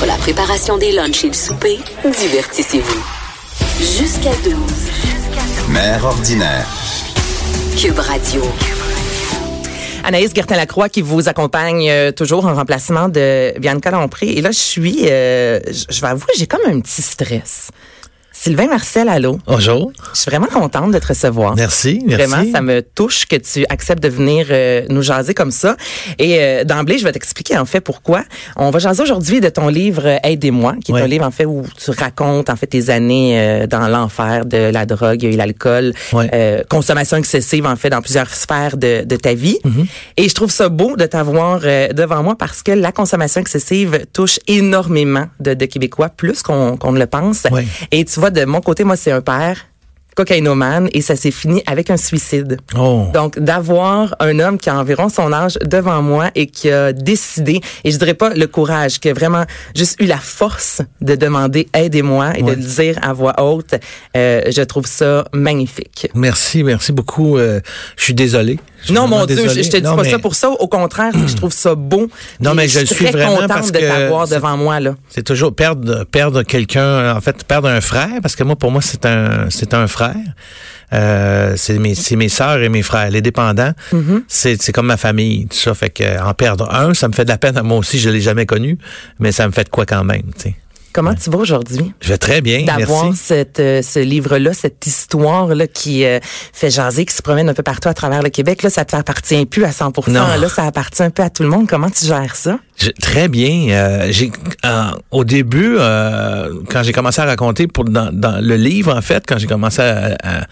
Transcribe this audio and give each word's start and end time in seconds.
Entre 0.00 0.08
la 0.08 0.16
préparation 0.16 0.78
des 0.78 0.92
lunchs 0.92 1.24
et 1.24 1.26
le 1.26 1.34
souper, 1.34 1.78
divertissez-vous. 2.04 3.04
Jusqu'à 3.80 4.30
12. 4.42 4.54
Mère 5.68 6.02
ordinaire. 6.06 6.66
Cube 7.78 7.98
Radio. 7.98 8.42
Anaïs 10.02 10.32
Gertin-Lacroix 10.34 10.88
qui 10.88 11.02
vous 11.02 11.28
accompagne 11.28 11.90
euh, 11.90 12.12
toujours 12.12 12.46
en 12.46 12.54
remplacement 12.54 13.10
de 13.10 13.52
Bianca 13.58 13.90
Lompré. 13.90 14.28
Et 14.28 14.40
là, 14.40 14.52
je 14.52 14.58
suis, 14.58 15.00
euh, 15.02 15.60
je 15.66 15.84
je 15.90 16.00
vais 16.00 16.06
avouer, 16.06 16.32
j'ai 16.34 16.46
comme 16.46 16.62
un 16.66 16.80
petit 16.80 17.02
stress. 17.02 17.68
Sylvain 18.42 18.68
Marcel, 18.68 19.10
allô? 19.10 19.38
Bonjour. 19.46 19.92
Je 20.14 20.20
suis 20.20 20.30
vraiment 20.30 20.46
contente 20.46 20.92
de 20.92 20.98
te 20.98 21.08
recevoir. 21.08 21.54
Merci, 21.56 22.02
merci. 22.06 22.24
Vraiment, 22.26 22.50
ça 22.50 22.62
me 22.62 22.80
touche 22.80 23.26
que 23.26 23.36
tu 23.36 23.66
acceptes 23.68 24.02
de 24.02 24.08
venir 24.08 24.46
euh, 24.48 24.86
nous 24.88 25.02
jaser 25.02 25.34
comme 25.34 25.50
ça. 25.50 25.76
Et 26.18 26.38
euh, 26.40 26.64
d'emblée, 26.64 26.96
je 26.96 27.04
vais 27.04 27.12
t'expliquer 27.12 27.58
en 27.58 27.66
fait 27.66 27.82
pourquoi. 27.82 28.24
On 28.56 28.70
va 28.70 28.78
jaser 28.78 29.02
aujourd'hui 29.02 29.42
de 29.42 29.50
ton 29.50 29.68
livre 29.68 30.04
euh, 30.06 30.16
Aidez-moi, 30.24 30.76
qui 30.82 30.92
est 30.92 30.98
un 30.98 31.06
livre 31.06 31.26
en 31.26 31.30
fait 31.30 31.44
où 31.44 31.64
tu 31.76 31.90
racontes 31.90 32.48
en 32.48 32.56
fait 32.56 32.66
tes 32.68 32.88
années 32.88 33.38
euh, 33.38 33.66
dans 33.66 33.86
l'enfer 33.88 34.46
de 34.46 34.70
la 34.70 34.86
drogue 34.86 35.22
et 35.22 35.32
l'alcool, 35.32 35.92
Oui. 36.14 36.24
euh, 36.32 36.62
consommation 36.66 37.18
excessive 37.18 37.66
en 37.66 37.76
fait 37.76 37.90
dans 37.90 38.00
plusieurs 38.00 38.30
sphères 38.32 38.78
de, 38.78 39.04
de 39.04 39.16
ta 39.16 39.34
vie. 39.34 39.58
Mm-hmm. 39.66 39.86
Et 40.16 40.28
je 40.30 40.34
trouve 40.34 40.50
ça 40.50 40.70
beau 40.70 40.96
de 40.96 41.04
t'avoir 41.04 41.60
euh, 41.64 41.88
devant 41.88 42.22
moi 42.22 42.36
parce 42.38 42.62
que 42.62 42.72
la 42.72 42.90
consommation 42.90 43.42
excessive 43.42 44.06
touche 44.14 44.38
énormément 44.46 45.26
de, 45.40 45.52
de 45.52 45.66
Québécois, 45.66 46.08
plus 46.08 46.40
qu'on 46.40 46.78
qu'on 46.78 46.92
ne 46.92 46.98
le 46.98 47.06
pense. 47.06 47.42
Oui. 47.52 47.66
Et 47.90 48.02
tu 48.06 48.18
de 48.30 48.44
mon 48.44 48.60
côté, 48.60 48.84
moi, 48.84 48.96
c'est 48.96 49.12
un 49.12 49.20
père 49.20 49.66
cocaïnomane 50.16 50.88
et 50.92 51.02
ça 51.02 51.14
s'est 51.14 51.30
fini 51.30 51.62
avec 51.66 51.88
un 51.88 51.96
suicide. 51.96 52.58
Oh. 52.76 53.06
Donc, 53.14 53.38
d'avoir 53.38 54.16
un 54.18 54.38
homme 54.40 54.58
qui 54.58 54.68
a 54.68 54.76
environ 54.76 55.08
son 55.08 55.32
âge 55.32 55.56
devant 55.64 56.02
moi 56.02 56.30
et 56.34 56.46
qui 56.46 56.68
a 56.70 56.92
décidé, 56.92 57.60
et 57.84 57.90
je 57.92 57.96
dirais 57.96 58.14
pas 58.14 58.30
le 58.30 58.46
courage, 58.48 58.98
qui 58.98 59.08
a 59.08 59.14
vraiment 59.14 59.44
juste 59.74 60.00
eu 60.00 60.06
la 60.06 60.18
force 60.18 60.82
de 61.00 61.14
demander 61.14 61.68
aidez-moi 61.72 62.32
et 62.36 62.42
Ouais. 62.42 62.50
de 62.56 62.60
le 62.60 62.66
dire 62.66 62.98
à 63.02 63.12
voix 63.12 63.40
haute, 63.40 63.74
euh, 64.16 64.42
je 64.50 64.62
trouve 64.62 64.86
ça 64.86 65.24
magnifique. 65.32 66.08
Merci, 66.14 66.64
merci 66.64 66.92
beaucoup. 66.92 67.38
Euh, 67.38 67.60
je 67.96 68.02
suis 68.04 68.14
désolé. 68.14 68.58
Je 68.84 68.92
Non, 68.92 69.06
mon 69.06 69.26
Dieu, 69.26 69.36
je, 69.48 69.62
je 69.62 69.68
te 69.70 69.76
dis 69.76 69.82
Non, 69.82 69.96
pas 69.96 70.02
mais 70.02 70.10
ça 70.10 70.18
pour 70.18 70.34
ça. 70.34 70.50
Au 70.50 70.68
contraire, 70.68 71.12
je 71.26 71.34
trouve 71.36 71.52
ça 71.52 71.74
beau. 71.74 72.08
Non, 72.40 72.54
mais 72.54 72.66
je 72.68 72.80
le 72.80 72.86
suis 72.86 72.94
suis 72.96 73.04
très 73.06 73.12
vraiment 73.12 73.34
contente 73.36 73.48
parce 73.48 73.72
de 73.72 73.78
que 73.78 73.84
t'avoir 73.86 74.26
c'est- 74.26 74.34
devant 74.34 74.56
moi, 74.56 74.80
là. 74.80 74.94
C'est 75.08 75.22
toujours 75.24 75.54
perdre 75.54 76.04
perdre 76.04 76.42
quelqu'un, 76.42 77.14
en 77.14 77.20
fait, 77.20 77.44
perdre 77.44 77.68
un 77.68 77.80
frère, 77.80 78.08
parce 78.22 78.36
que 78.36 78.44
moi, 78.44 78.56
pour 78.56 78.70
moi, 78.70 78.80
c'est 78.82 79.04
un 79.06 79.46
c'est 79.50 79.74
un 79.74 79.86
frère. 79.86 80.14
Euh, 80.92 81.54
c'est 81.56 81.78
mes 81.78 81.94
c'est 81.94 82.16
mes 82.16 82.28
sœurs 82.28 82.62
et 82.62 82.68
mes 82.68 82.82
frères, 82.82 83.10
les 83.10 83.22
dépendants. 83.22 83.72
Mm-hmm. 83.92 84.22
C'est 84.26 84.60
c'est 84.60 84.72
comme 84.72 84.86
ma 84.86 84.96
famille, 84.96 85.46
tout 85.46 85.56
ça. 85.56 85.72
Fait 85.74 85.90
que 85.90 86.20
en 86.22 86.34
perdre 86.34 86.72
un, 86.74 86.94
ça 86.94 87.06
me 87.06 87.12
fait 87.12 87.24
de 87.24 87.28
la 87.30 87.38
peine. 87.38 87.60
Moi 87.62 87.78
aussi, 87.78 87.98
je 88.00 88.10
l'ai 88.10 88.20
jamais 88.20 88.46
connu, 88.46 88.76
mais 89.20 89.30
ça 89.30 89.46
me 89.46 89.52
fait 89.52 89.64
de 89.64 89.68
quoi 89.68 89.86
quand 89.86 90.02
même. 90.04 90.22
Tu 90.36 90.42
sais. 90.42 90.54
Comment 90.92 91.14
tu 91.14 91.30
vas 91.30 91.38
aujourd'hui? 91.38 91.92
Je 92.00 92.08
vais 92.08 92.18
très 92.18 92.40
bien, 92.40 92.64
d'avoir 92.64 93.14
cette, 93.14 93.60
euh, 93.60 93.80
ce 93.80 94.00
livre-là, 94.00 94.52
cette 94.52 94.84
histoire-là 94.86 95.66
qui 95.68 96.04
euh, 96.04 96.18
fait 96.52 96.68
jaser, 96.70 97.04
qui 97.04 97.14
se 97.14 97.22
promène 97.22 97.48
un 97.48 97.54
peu 97.54 97.62
partout 97.62 97.88
à 97.88 97.94
travers 97.94 98.22
le 98.22 98.28
Québec. 98.30 98.62
Là, 98.64 98.70
ça 98.70 98.84
te 98.84 98.96
appartient 98.96 99.46
plus 99.46 99.64
à 99.64 99.70
100 99.72 99.92
Non. 100.08 100.20
Là, 100.40 100.48
ça 100.48 100.64
appartient 100.64 101.02
un 101.02 101.10
peu 101.10 101.22
à 101.22 101.30
tout 101.30 101.42
le 101.44 101.48
monde. 101.48 101.68
Comment 101.68 101.90
tu 101.90 102.06
gères 102.06 102.34
ça? 102.34 102.58
Je- 102.76 102.90
très 103.00 103.28
bien. 103.28 103.68
Euh, 103.70 104.08
j'ai 104.10 104.32
euh, 104.66 104.84
au 105.12 105.24
début, 105.24 105.76
euh, 105.78 106.52
quand 106.68 106.82
j'ai 106.82 106.92
commencé 106.92 107.20
à 107.20 107.24
raconter 107.26 107.66
pour 107.68 107.84
dans, 107.84 108.10
dans 108.12 108.40
le 108.44 108.56
livre, 108.56 108.92
en 108.96 109.02
fait, 109.02 109.22
quand 109.28 109.38
j'ai 109.38 109.46
commencé 109.46 109.80
à, 109.82 110.16
à- 110.24 110.44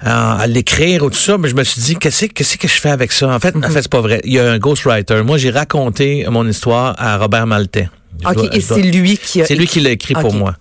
à- 0.00 0.40
à 0.40 0.46
l'écrire 0.48 1.04
ou 1.04 1.10
tout 1.10 1.16
ça, 1.16 1.38
mais 1.38 1.48
je 1.48 1.54
me 1.54 1.62
suis 1.64 1.80
dit 1.80 1.96
qu'est-ce 1.96 2.26
qu'est-ce 2.26 2.58
que 2.58 2.66
je 2.68 2.80
fais 2.80 2.90
avec 2.90 3.12
ça? 3.12 3.28
En 3.28 3.38
fait, 3.38 3.54
en 3.56 3.62
fait, 3.70 3.82
c'est 3.82 3.88
pas 3.88 4.00
vrai. 4.00 4.20
Il 4.24 4.32
y 4.32 4.38
a 4.40 4.50
un 4.50 4.58
ghostwriter. 4.58 5.22
Moi, 5.22 5.38
j'ai 5.38 5.50
raconté 5.50 6.26
mon 6.28 6.46
histoire 6.48 6.94
à 6.98 7.16
Robert 7.18 7.46
Maltais. 7.46 7.88
Je 8.22 8.28
OK, 8.28 8.34
dois- 8.34 8.54
et 8.56 8.60
c'est 8.60 8.82
lui 8.82 9.18
qui 9.18 9.42
a... 9.42 9.46
c'est 9.46 9.54
lui 9.54 9.66
qui 9.66 9.80
l'a 9.80 9.90
écrit 9.90 10.14
pour 10.14 10.32
moi. 10.34 10.54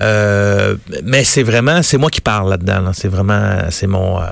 Euh, 0.00 0.76
mais 1.04 1.24
c'est 1.24 1.42
vraiment, 1.42 1.82
c'est 1.82 1.98
moi 1.98 2.10
qui 2.10 2.20
parle 2.20 2.50
là-dedans. 2.50 2.80
là. 2.80 2.90
C'est 2.94 3.08
vraiment, 3.08 3.58
c'est 3.70 3.86
mon, 3.86 4.20
euh, 4.20 4.24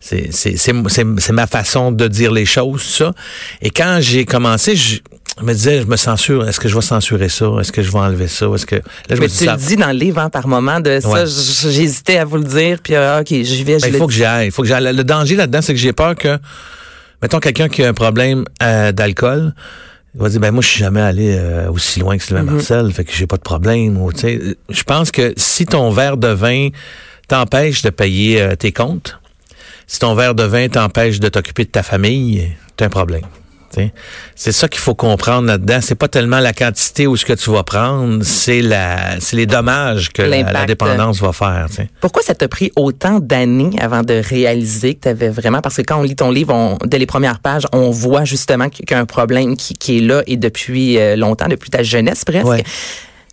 c'est, 0.00 0.28
c'est, 0.32 0.56
c'est, 0.56 0.72
c'est, 0.88 1.06
c'est 1.18 1.32
ma 1.32 1.46
façon 1.46 1.92
de 1.92 2.08
dire 2.08 2.32
les 2.32 2.44
choses, 2.46 2.82
ça. 2.82 3.12
Et 3.62 3.70
quand 3.70 3.98
j'ai 4.00 4.24
commencé, 4.24 4.74
je 4.76 5.00
me 5.42 5.52
disais, 5.52 5.80
je 5.82 5.86
me 5.86 5.96
censure. 5.96 6.46
Est-ce 6.48 6.58
que 6.60 6.68
je 6.68 6.74
vais 6.74 6.80
censurer 6.80 7.28
ça? 7.28 7.46
Est-ce 7.60 7.70
que 7.72 7.82
je 7.82 7.90
vais 7.92 7.98
enlever 7.98 8.26
ça? 8.28 8.46
Est-ce 8.54 8.66
que 8.66 8.76
là, 8.76 8.82
je 9.10 9.14
me 9.14 9.20
Mais 9.20 9.28
tu 9.28 9.46
le 9.46 9.56
dis 9.56 9.76
dans 9.76 9.86
le 9.92 9.92
livre 9.98 10.18
hein, 10.20 10.30
par 10.30 10.48
moment 10.48 10.80
de 10.80 10.98
ça. 11.00 11.08
Ouais. 11.08 11.24
J'hésitais 11.26 12.18
à 12.18 12.24
vous 12.24 12.38
le 12.38 12.44
dire, 12.44 12.78
puis 12.82 12.94
euh, 12.94 13.20
OK, 13.20 13.28
j'y 13.28 13.64
vais, 13.64 13.78
je 13.78 13.84
Ben, 13.86 13.92
il 13.94 13.98
faut 13.98 14.06
que 14.06 14.12
dis. 14.12 14.18
j'y 14.18 14.24
aille. 14.24 14.46
Il 14.46 14.52
faut 14.52 14.62
que 14.62 14.68
j'y 14.68 14.74
aille. 14.74 14.94
Le 14.94 15.04
danger 15.04 15.36
là-dedans, 15.36 15.62
c'est 15.62 15.74
que 15.74 15.80
j'ai 15.80 15.92
peur 15.92 16.14
que, 16.16 16.38
mettons, 17.22 17.38
quelqu'un 17.38 17.68
qui 17.68 17.84
a 17.84 17.88
un 17.88 17.94
problème 17.94 18.44
euh, 18.62 18.90
d'alcool, 18.92 19.54
il 20.14 20.20
va 20.20 20.28
dire, 20.28 20.40
ben 20.40 20.50
moi, 20.50 20.62
je 20.62 20.68
suis 20.68 20.80
jamais 20.80 21.00
allé 21.00 21.36
euh, 21.36 21.70
aussi 21.70 22.00
loin 22.00 22.16
que 22.16 22.22
Sylvain 22.22 22.42
Mm-hmm. 22.42 22.50
Marcel, 22.50 22.92
fait 22.92 23.04
que 23.04 23.12
j'ai 23.12 23.26
pas 23.26 23.36
de 23.36 23.42
problème. 23.42 23.98
Sais, 24.16 24.56
je 24.68 24.82
pense 24.82 25.10
que 25.10 25.32
si 25.36 25.66
ton 25.66 25.90
verre 25.90 26.16
de 26.16 26.28
vin 26.28 26.68
t'empêche 27.28 27.82
de 27.82 27.90
payer 27.90 28.40
euh, 28.40 28.56
tes 28.56 28.72
comptes, 28.72 29.18
si 29.86 29.98
ton 29.98 30.14
verre 30.14 30.34
de 30.34 30.44
vin 30.44 30.68
t'empêche 30.68 31.20
de 31.20 31.28
t'occuper 31.28 31.64
de 31.64 31.70
ta 31.70 31.82
famille, 31.82 32.48
t'as 32.76 32.86
un 32.86 32.90
problème. 32.90 33.22
C'est 34.34 34.52
ça 34.52 34.68
qu'il 34.68 34.80
faut 34.80 34.94
comprendre 34.94 35.46
là-dedans. 35.46 35.78
C'est 35.80 35.94
pas 35.94 36.08
tellement 36.08 36.40
la 36.40 36.52
quantité 36.52 37.06
ou 37.06 37.16
ce 37.16 37.24
que 37.24 37.32
tu 37.32 37.50
vas 37.50 37.62
prendre, 37.62 38.22
c'est 38.22 38.62
la, 38.62 39.20
c'est 39.20 39.36
les 39.36 39.46
dommages 39.46 40.10
que 40.10 40.22
la, 40.22 40.66
dépendance 40.66 41.20
va 41.20 41.32
faire. 41.32 41.66
Pourquoi 42.00 42.22
ça 42.22 42.34
t'a 42.34 42.48
pris 42.48 42.72
autant 42.76 43.20
d'années 43.20 43.70
avant 43.80 44.02
de 44.02 44.14
réaliser 44.14 44.94
que 44.94 45.02
tu 45.02 45.08
avais 45.08 45.28
vraiment... 45.28 45.60
Parce 45.60 45.76
que 45.76 45.82
quand 45.82 45.98
on 45.98 46.02
lit 46.02 46.16
ton 46.16 46.30
livre, 46.30 46.54
on, 46.54 46.78
dès 46.84 46.98
les 46.98 47.06
premières 47.06 47.40
pages, 47.40 47.66
on 47.72 47.90
voit 47.90 48.24
justement 48.24 48.68
qu'il 48.68 48.84
y 48.90 48.94
a 48.94 48.98
un 48.98 49.06
problème 49.06 49.56
qui, 49.56 49.74
qui 49.74 49.98
est 49.98 50.00
là 50.00 50.22
et 50.26 50.36
depuis 50.36 50.98
euh, 50.98 51.16
longtemps, 51.16 51.48
depuis 51.48 51.70
ta 51.70 51.82
jeunesse 51.82 52.24
presque. 52.24 52.46
Ouais. 52.46 52.64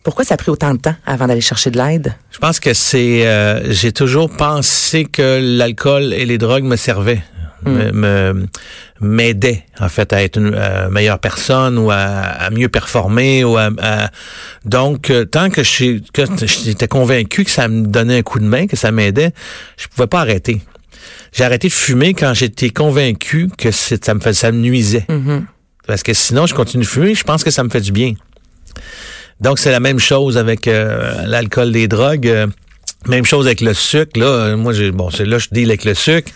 Pourquoi 0.05 0.23
ça 0.23 0.35
a 0.35 0.37
pris 0.37 0.51
autant 0.51 0.71
de 0.75 0.79
temps 0.79 0.93
avant 1.07 1.25
d'aller 1.25 1.41
chercher 1.41 1.71
de 1.71 1.79
l'aide? 1.79 2.13
Je 2.29 2.37
pense 2.37 2.59
que 2.59 2.75
c'est. 2.75 3.25
euh, 3.25 3.71
j'ai 3.73 3.91
toujours 3.91 4.29
pensé 4.29 5.05
que 5.05 5.39
l'alcool 5.57 6.13
et 6.13 6.27
les 6.27 6.37
drogues 6.37 6.63
me 6.63 6.75
servaient, 6.75 7.23
m'aidaient 9.01 9.63
en 9.79 9.89
fait 9.89 10.13
à 10.13 10.23
être 10.23 10.37
une 10.37 10.53
euh, 10.55 10.89
meilleure 10.89 11.19
personne 11.19 11.77
ou 11.77 11.91
à, 11.91 11.97
à 11.97 12.49
mieux 12.49 12.69
performer 12.69 13.43
ou 13.43 13.57
à, 13.57 13.69
à- 13.79 14.09
donc 14.65 15.09
euh, 15.09 15.25
tant 15.25 15.49
que 15.49 15.63
je 15.63 15.69
suis- 15.69 16.03
que 16.13 16.21
j'étais 16.45 16.87
convaincu 16.87 17.43
que 17.43 17.51
ça 17.51 17.67
me 17.67 17.85
donnait 17.87 18.19
un 18.19 18.21
coup 18.23 18.39
de 18.39 18.45
main, 18.45 18.67
que 18.67 18.75
ça 18.75 18.91
m'aidait, 18.91 19.31
je 19.77 19.87
pouvais 19.87 20.07
pas 20.07 20.21
arrêter. 20.21 20.61
J'ai 21.33 21.43
arrêté 21.43 21.67
de 21.67 21.73
fumer 21.73 22.13
quand 22.13 22.33
j'étais 22.33 22.69
convaincu 22.69 23.49
que 23.57 23.71
ça 23.71 24.13
me 24.13 24.19
fait, 24.19 24.33
ça 24.33 24.51
me 24.51 24.59
nuisait. 24.59 25.05
Parce 25.85 26.01
que 26.01 26.13
sinon, 26.13 26.45
je 26.47 26.55
continue 26.55 26.83
de 26.83 26.89
fumer, 26.89 27.13
je 27.13 27.23
pense 27.23 27.43
que 27.43 27.51
ça 27.51 27.63
me 27.63 27.69
fait 27.69 27.81
du 27.81 27.91
bien. 27.91 28.13
Donc, 29.41 29.59
c'est 29.59 29.69
la 29.71 29.81
même 29.81 29.99
chose 29.99 30.37
avec 30.37 30.67
euh, 30.67 31.25
l'alcool, 31.27 31.69
les 31.69 31.87
drogues. 31.87 32.49
Même 33.07 33.25
chose 33.25 33.45
avec 33.45 33.61
le 33.61 33.73
sucre. 33.73 34.19
Là, 34.19 34.55
moi, 34.55 34.73
j'ai 34.73 34.91
bon, 34.91 35.09
c'est 35.09 35.25
là 35.25 35.37
je 35.37 35.47
deal 35.51 35.69
avec 35.69 35.85
le 35.85 35.93
sucre. 35.93 36.31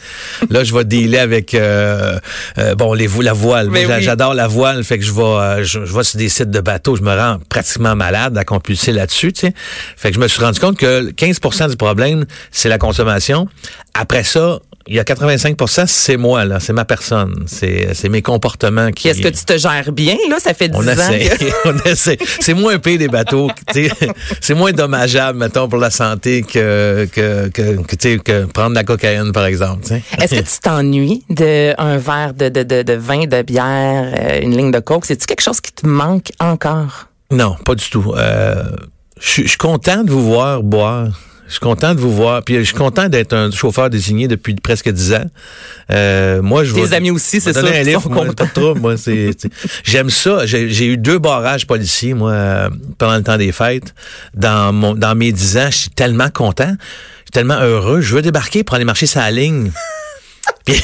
Là, 0.50 0.64
je 0.64 0.74
vais 0.74 0.86
dealer 0.86 1.20
avec 1.20 1.54
euh, 1.54 2.20
euh, 2.58 2.76
bon 2.76 2.94
les 2.94 3.08
la 3.22 3.34
voile. 3.34 3.70
Moi, 3.70 3.80
oui. 3.88 3.94
J'adore 4.02 4.34
la 4.34 4.48
voile, 4.48 4.84
fait 4.84 4.98
que 4.98 5.06
je 5.06 5.12
vais 5.12 5.22
euh, 5.22 5.64
je, 5.64 5.86
je 5.86 5.94
vais 5.94 6.04
sur 6.04 6.18
des 6.18 6.30
sites 6.30 6.52
de 6.52 6.62
bateaux, 6.62 6.96
je 6.96 7.02
me 7.02 7.16
rends 7.16 7.40
pratiquement 7.50 7.96
malade 7.96 8.38
à 8.38 8.44
compulser 8.44 8.92
là-dessus. 8.92 9.34
Tu 9.34 9.48
sais. 9.48 9.54
Fait 9.98 10.10
que 10.10 10.16
je 10.16 10.20
me 10.20 10.28
suis 10.28 10.42
rendu 10.42 10.60
compte 10.60 10.78
que 10.78 11.12
15% 11.12 11.70
du 11.70 11.76
problème, 11.76 12.26
c'est 12.52 12.70
la 12.70 12.78
consommation. 12.78 13.48
Après 13.94 14.24
ça, 14.24 14.60
il 14.90 14.96
y 14.96 15.00
a 15.00 15.04
85% 15.04 15.86
c'est 15.88 16.18
moi 16.18 16.46
là, 16.46 16.60
c'est 16.60 16.74
ma 16.74 16.84
personne, 16.84 17.44
c'est 17.46 17.90
c'est 17.94 18.10
mes 18.10 18.24
comportements 18.24 18.92
qui. 18.92 19.08
Est-ce 19.08 19.22
que 19.22 19.28
tu 19.28 19.46
te 19.46 19.58
gères 19.58 19.92
bien, 19.92 20.18
là? 20.30 20.38
Ça 20.40 20.54
fait 20.56 20.68
10 20.68 20.78
On 20.78 20.88
ans 20.88 20.92
essaie, 20.92 21.30
que... 21.38 21.46
on 21.70 21.78
essaie. 21.90 22.18
C'est 22.40 22.56
moins 22.56 22.80
pire 22.80 22.98
des 22.98 23.08
bateaux. 23.08 23.50
C'est 24.42 24.56
moins 24.56 24.72
dommageable, 24.72 25.38
mettons, 25.38 25.70
pour 25.70 25.80
la 25.80 25.92
santé 25.92 26.42
que 26.42 27.08
que 27.12 27.50
que, 27.50 27.82
que, 27.84 27.96
tu 27.96 28.14
sais, 28.14 28.18
que 28.18 28.46
prendre 28.46 28.72
de 28.72 28.76
la 28.76 28.84
cocaïne, 28.84 29.32
par 29.32 29.46
exemple. 29.46 29.84
Est-ce 30.20 30.36
que 30.36 30.42
tu 30.42 30.60
t'ennuies 30.62 31.24
d'un 31.30 31.98
verre 31.98 32.34
de, 32.34 32.50
de, 32.50 32.64
de, 32.64 32.82
de 32.82 32.94
vin, 32.94 33.26
de 33.26 33.42
bière, 33.44 34.12
euh, 34.18 34.42
une 34.42 34.58
ligne 34.58 34.72
de 34.72 34.80
coke? 34.80 35.06
C'est-tu 35.06 35.28
quelque 35.28 35.44
chose 35.44 35.62
qui 35.62 35.72
te 35.72 35.86
manque 35.86 36.32
encore? 36.40 37.08
Non, 37.32 37.56
pas 37.64 37.76
du 37.76 37.88
tout. 37.90 38.14
Euh, 38.18 38.64
je 39.20 39.48
suis 39.48 39.58
content 39.58 40.04
de 40.04 40.12
vous 40.12 40.24
voir 40.26 40.64
boire. 40.64 41.10
Je 41.50 41.54
suis 41.54 41.60
content 41.62 41.96
de 41.96 42.00
vous 42.00 42.14
voir. 42.14 42.44
Puis 42.44 42.56
je 42.58 42.62
suis 42.62 42.76
content 42.76 43.10
d'être 43.10 43.34
un 43.34 43.50
chauffeur 43.50 43.90
désigné 43.90 44.28
depuis 44.28 44.54
presque 44.54 44.90
dix 44.90 45.14
ans. 45.14 45.26
Euh, 45.92 46.44
moi, 46.44 46.64
je 46.64 46.74
Tes 46.74 46.94
amis 46.94 47.10
aussi, 47.10 47.38
je 47.40 47.46
c'est 47.46 47.54
ça, 47.54 47.62
un 47.62 47.84
livre, 47.84 48.08
moi, 48.08 48.26
pas 48.34 48.46
de 48.46 48.52
trouble, 48.54 48.80
moi, 48.80 48.98
c'est, 48.98 49.32
j'aime 49.84 50.12
ça. 50.12 50.46
J'ai, 50.46 50.86
eu 50.86 50.98
deux 50.98 51.18
barrages 51.18 51.66
policiers, 51.66 52.14
moi, 52.14 52.70
pendant 53.00 53.18
le 53.18 53.24
temps 53.24 53.38
des 53.38 53.52
fêtes. 53.52 53.96
Dans 54.36 54.72
mon, 54.72 54.94
dans 54.94 55.16
mes 55.16 55.32
dix 55.32 55.58
ans, 55.58 55.70
je 55.72 55.78
suis 55.78 55.90
tellement 55.90 56.30
content. 56.30 56.70
Je 56.70 57.24
suis 57.26 57.32
tellement 57.34 57.60
heureux. 57.60 58.02
Je 58.02 58.14
veux 58.14 58.22
débarquer 58.22 58.64
pour 58.64 58.76
aller 58.76 58.86
marcher 58.86 59.08
sa 59.08 59.30
ligne. 59.32 59.72
Puis, 60.66 60.76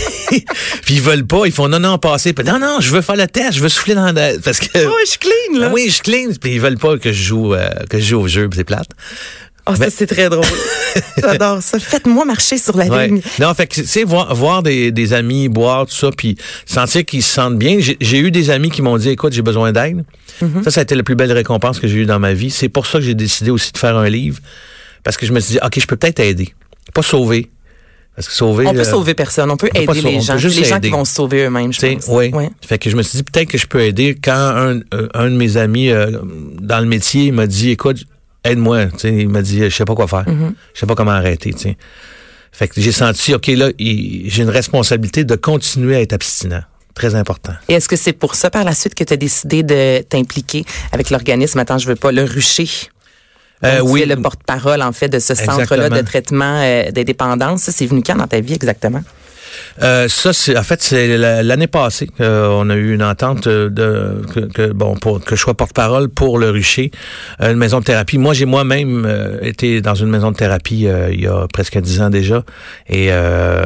puis 0.83 0.95
ils 0.95 1.01
veulent 1.01 1.25
pas, 1.25 1.45
ils 1.45 1.51
font 1.51 1.67
non, 1.67 1.79
non, 1.79 1.97
passer. 1.97 2.33
Puis, 2.33 2.45
non, 2.45 2.59
non, 2.59 2.77
je 2.79 2.91
veux 2.91 3.01
faire 3.01 3.15
le 3.15 3.27
test, 3.27 3.53
je 3.53 3.61
veux 3.61 3.69
souffler 3.69 3.95
dans 3.95 4.11
la... 4.11 4.37
Parce 4.43 4.59
que... 4.59 4.67
Oh, 4.75 4.93
je 5.03 5.09
suis 5.09 5.19
clean, 5.19 5.59
là. 5.59 5.67
Ah 5.69 5.73
oui, 5.73 5.89
je 5.89 6.01
clean. 6.01 6.29
Puis 6.39 6.55
ils 6.55 6.61
veulent 6.61 6.77
pas 6.77 6.97
que 6.97 7.11
je 7.11 7.23
joue, 7.23 7.53
euh, 7.53 7.69
que 7.89 7.99
je 7.99 8.05
joue 8.05 8.21
au 8.21 8.27
jeu, 8.27 8.47
puis 8.47 8.57
c'est 8.57 8.63
plate. 8.63 8.89
Oh, 9.67 9.75
ça, 9.75 9.89
c'est 9.89 10.05
très 10.05 10.29
drôle. 10.29 10.45
J'adore 11.17 11.61
ça. 11.63 11.79
Faites-moi 11.79 12.23
marcher 12.25 12.57
sur 12.57 12.77
la 12.77 12.85
Ouais. 12.85 13.07
ligne. 13.07 13.21
Non, 13.39 13.53
fait 13.53 13.65
que, 13.67 13.75
tu 13.75 13.85
sais, 13.85 14.03
voir, 14.03 14.33
voir 14.35 14.61
des, 14.63 14.91
des 14.91 15.13
amis 15.13 15.49
boire, 15.49 15.87
tout 15.87 15.93
ça, 15.95 16.09
puis 16.15 16.37
sentir 16.65 17.03
qu'ils 17.03 17.23
se 17.23 17.33
sentent 17.33 17.57
bien. 17.57 17.77
J'ai- 17.79 18.19
eu 18.19 18.29
des 18.31 18.49
amis 18.51 18.69
qui 18.69 18.81
m'ont 18.81 18.97
dit, 18.97 19.09
écoute, 19.09 19.33
j'ai 19.33 19.41
besoin 19.41 19.71
d'aide. 19.71 20.05
Mm-hmm. 20.41 20.63
Ça, 20.63 20.71
ça 20.71 20.79
a 20.81 20.83
été 20.83 20.93
la 20.95 21.03
plus 21.03 21.15
belle 21.15 21.31
récompense 21.31 21.79
que 21.79 21.87
j'ai 21.87 21.97
eue 21.97 22.05
dans 22.05 22.19
ma 22.19 22.33
vie. 22.33 22.51
C'est 22.51 22.69
pour 22.69 22.85
ça 22.85 22.99
que 22.99 23.05
j'ai 23.05 23.15
décidé 23.15 23.49
aussi 23.51 23.71
de 23.71 23.77
faire 23.77 23.97
un 23.97 24.07
livre. 24.09 24.39
Parce 25.03 25.17
que 25.17 25.25
je 25.25 25.33
me 25.33 25.39
suis 25.39 25.53
dit, 25.53 25.59
OK, 25.65 25.79
je 25.79 25.87
peux 25.87 25.95
peut-être 25.95 26.19
aider. 26.19 26.53
Pas 26.93 27.01
sauver. 27.01 27.49
Parce 28.15 28.27
que 28.29 28.33
sauver. 28.33 28.65
On 28.67 28.73
peut 28.73 28.79
euh, 28.79 28.83
sauver 28.83 29.13
personne. 29.13 29.51
On 29.51 29.57
peut 29.57 29.67
on 29.75 29.79
peut 29.79 29.85
pas 29.87 29.91
aider 29.93 30.01
sauver, 30.01 30.13
les 30.15 30.21
gens. 30.21 30.37
juste 30.37 30.57
les 30.59 30.63
gens 30.65 30.79
qui 30.79 30.89
vont 30.89 31.03
se 31.05 31.13
sauver 31.15 31.43
eux-mêmes, 31.45 31.73
je 31.73 31.79
Tu 31.79 31.87
sais, 31.87 31.95
pense. 31.95 32.05
oui. 32.07 32.29
Ouais. 32.33 32.49
Fait 32.65 32.77
que 32.77 32.89
je 32.89 32.95
me 32.95 33.01
suis 33.01 33.17
dit 33.17 33.23
peut-être 33.23 33.49
que 33.49 33.57
je 33.57 33.67
peux 33.67 33.81
aider 33.81 34.15
quand 34.23 34.31
un, 34.31 34.79
euh, 34.93 35.09
un 35.13 35.25
de 35.29 35.35
mes 35.35 35.57
amis 35.57 35.89
euh, 35.89 36.11
dans 36.61 36.79
le 36.79 36.85
métier 36.85 37.31
m'a 37.31 37.45
dit 37.47 37.71
écoute 37.71 38.05
aide-moi, 38.45 38.85
il 39.03 39.27
m'a 39.29 39.41
dit 39.41 39.63
je 39.63 39.75
sais 39.75 39.85
pas 39.85 39.95
quoi 39.95 40.07
faire, 40.07 40.23
Mm-hmm. 40.25 40.53
je 40.73 40.79
sais 40.79 40.85
pas 40.85 40.95
comment 40.95 41.11
arrêter. 41.11 41.53
Fait 42.51 42.67
que 42.69 42.79
j'ai 42.79 42.93
senti 42.93 43.33
OK 43.33 43.47
là, 43.47 43.69
j'ai 43.77 44.43
une 44.43 44.49
responsabilité 44.49 45.25
de 45.25 45.35
continuer 45.35 45.97
à 45.97 46.01
être 46.01 46.13
abstinent. 46.13 46.63
Très 46.93 47.13
important. 47.13 47.51
Et 47.67 47.73
est-ce 47.73 47.89
que 47.89 47.97
c'est 47.97 48.13
pour 48.13 48.35
ça, 48.35 48.49
par 48.49 48.63
la 48.63 48.73
suite, 48.73 48.95
que 48.95 49.03
tu 49.03 49.11
as 49.11 49.17
décidé 49.17 49.63
de 49.63 50.01
t'impliquer 50.01 50.63
avec 50.93 51.09
l'organisme, 51.09 51.59
attends, 51.59 51.77
je 51.77 51.87
veux 51.87 51.97
pas, 51.97 52.13
le 52.13 52.23
rucher? 52.23 52.69
Euh, 53.65 53.77
tu 53.79 53.81
oui. 53.83 54.01
es 54.03 54.05
le 54.05 54.15
porte-parole, 54.15 54.81
en 54.81 54.93
fait, 54.93 55.09
de 55.09 55.19
ce 55.19 55.35
centre-là 55.35 55.89
de 55.89 55.99
traitement 56.01 56.61
euh, 56.61 56.91
des 56.91 57.03
dépendances. 57.03 57.69
C'est 57.69 57.85
venu 57.85 58.01
quand 58.01 58.15
dans 58.15 58.27
ta 58.27 58.39
vie 58.39 58.53
exactement? 58.53 59.01
Euh, 59.81 60.07
ça, 60.07 60.33
c'est 60.33 60.57
en 60.57 60.63
fait 60.63 60.81
c'est 60.81 61.17
la- 61.17 61.43
l'année 61.43 61.67
passée 61.67 62.07
qu'on 62.07 62.69
a 62.69 62.75
eu 62.75 62.93
une 62.93 63.03
entente 63.03 63.47
euh, 63.47 63.69
de 63.69 64.21
que, 64.33 64.39
que, 64.41 64.71
bon 64.71 64.95
pour 64.95 65.23
que 65.23 65.35
je 65.35 65.41
sois 65.41 65.53
porte-parole 65.53 66.09
pour 66.09 66.37
le 66.39 66.49
Rucher, 66.49 66.91
euh, 67.41 67.51
une 67.51 67.57
maison 67.57 67.79
de 67.79 67.85
thérapie. 67.85 68.17
Moi, 68.17 68.33
j'ai 68.33 68.45
moi-même 68.45 69.05
euh, 69.05 69.37
été 69.41 69.81
dans 69.81 69.95
une 69.95 70.07
maison 70.09 70.31
de 70.31 70.37
thérapie 70.37 70.87
euh, 70.87 71.09
il 71.11 71.21
y 71.21 71.27
a 71.27 71.47
presque 71.51 71.77
dix 71.79 72.01
ans 72.01 72.09
déjà, 72.09 72.43
et 72.87 73.07
euh, 73.11 73.63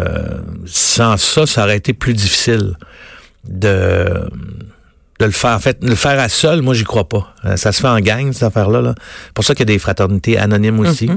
sans 0.66 1.18
ça, 1.18 1.46
ça 1.46 1.64
aurait 1.64 1.78
été 1.78 1.94
plus 1.94 2.14
difficile 2.14 2.76
de 3.48 4.06
de 5.20 5.26
le 5.26 5.32
faire. 5.32 5.52
En 5.52 5.60
fait, 5.60 5.78
le 5.84 5.96
faire 5.96 6.18
à 6.20 6.30
seul, 6.30 6.62
moi, 6.62 6.74
j'y 6.74 6.86
crois 6.86 7.08
pas. 7.10 7.34
Euh, 7.44 7.58
ça 7.58 7.74
se 7.74 7.82
fait 7.82 7.88
en 7.90 8.00
gang, 8.00 8.32
cette 8.32 8.44
affaire-là. 8.44 8.82
Là. 8.82 8.96
pour 9.34 9.44
ça 9.44 9.54
qu'il 9.54 9.68
y 9.68 9.72
a 9.72 9.74
des 9.74 9.80
fraternités 9.80 10.38
anonymes 10.38 10.80
aussi. 10.80 11.10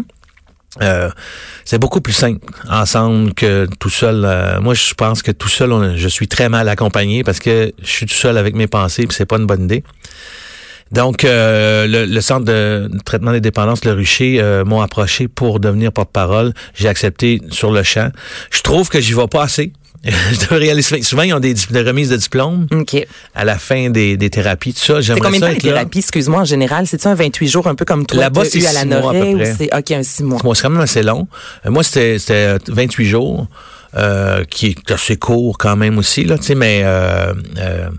Euh, 0.81 1.11
c'est 1.65 1.79
beaucoup 1.79 2.01
plus 2.01 2.15
simple 2.15 2.47
ensemble 2.69 3.35
que 3.35 3.69
tout 3.79 3.91
seul. 3.91 4.25
Euh, 4.25 4.61
moi, 4.61 4.75
je 4.75 4.95
pense 4.95 5.23
que 5.23 5.31
tout 5.31 5.49
seul, 5.49 5.97
je 5.97 6.09
suis 6.09 6.29
très 6.29 6.49
mal 6.49 6.69
accompagné 6.69 7.25
parce 7.25 7.41
que 7.41 7.73
je 7.83 7.91
suis 7.91 8.07
tout 8.07 8.15
seul 8.15 8.39
avec 8.39 8.55
mes 8.55 8.67
pensées, 8.67 9.07
puis 9.07 9.15
c'est 9.17 9.27
pas 9.27 9.37
une 9.37 9.47
bonne 9.47 9.65
idée. 9.65 9.85
Donc, 10.93 11.25
euh, 11.25 11.87
le, 11.87 12.05
le 12.05 12.21
centre 12.21 12.45
de 12.45 12.91
traitement 13.05 13.33
des 13.33 13.41
dépendances, 13.41 13.85
le 13.85 13.93
Rucher, 13.93 14.41
euh, 14.41 14.65
m'ont 14.65 14.83
approché 14.83 15.27
pour 15.27 15.59
devenir 15.59 15.91
porte-parole. 15.91 16.53
J'ai 16.75 16.89
accepté 16.89 17.41
sur 17.51 17.73
le 17.73 17.83
champ. 17.83 18.11
Je 18.51 18.61
trouve 18.61 18.91
que 18.91 19.01
j'y 19.01 19.15
vais 19.15 19.27
pas 19.27 19.43
assez. 19.43 19.73
je 20.33 20.41
devrais 20.41 20.71
aller 20.71 20.83
souvent. 20.83 21.23
Ils 21.23 21.33
ont 21.33 21.41
des, 21.41 21.55
remises 21.73 22.11
de 22.11 22.17
diplômes 22.17 22.67
OK. 22.73 23.07
à 23.35 23.45
la 23.45 23.57
fin 23.59 23.91
des, 23.91 24.17
des 24.17 24.31
thérapies, 24.31 24.75
tout 24.75 24.81
ça. 24.81 24.97
C'est 24.97 25.03
J'aimerais 25.03 25.21
combien 25.21 25.41
de 25.41 25.45
temps 25.47 25.53
les 25.53 25.59
thérapies, 25.59 25.99
excuse-moi, 25.99 26.41
en 26.41 26.45
général? 26.45 26.87
C'est-tu 26.87 27.07
un 27.07 27.15
28 27.15 27.49
jours, 27.49 27.67
un 27.69 27.75
peu 27.75 27.85
comme 27.85 28.05
toi, 28.05 28.21
Là-bas, 28.21 28.45
c'est 28.45 28.67
à 28.67 28.73
la 28.73 28.85
mois, 28.85 29.11
à 29.11 29.15
peu 29.15 29.37
près. 29.37 29.55
c'est, 29.57 29.77
OK, 29.77 29.91
un 29.93 30.03
6 30.03 30.23
mois? 30.25 30.41
Moi, 30.43 30.55
c'est 30.55 30.63
quand 30.63 30.71
même 30.71 30.81
assez 30.81 31.03
long. 31.03 31.29
Euh, 31.67 31.71
moi, 31.71 31.85
c'était 31.85 32.19
c'était 32.19 32.57
28 32.67 33.07
jours, 33.07 33.47
euh, 33.95 34.45
qui 34.45 34.69
est 34.69 34.91
assez 34.91 35.19
court 35.19 35.59
quand 35.59 35.77
même 35.77 35.99
aussi, 35.99 36.25
là, 36.25 36.39
tu 36.39 36.45
sais, 36.45 36.55
mais 36.55 36.81
euh, 36.83 37.35
euh, 37.59 37.91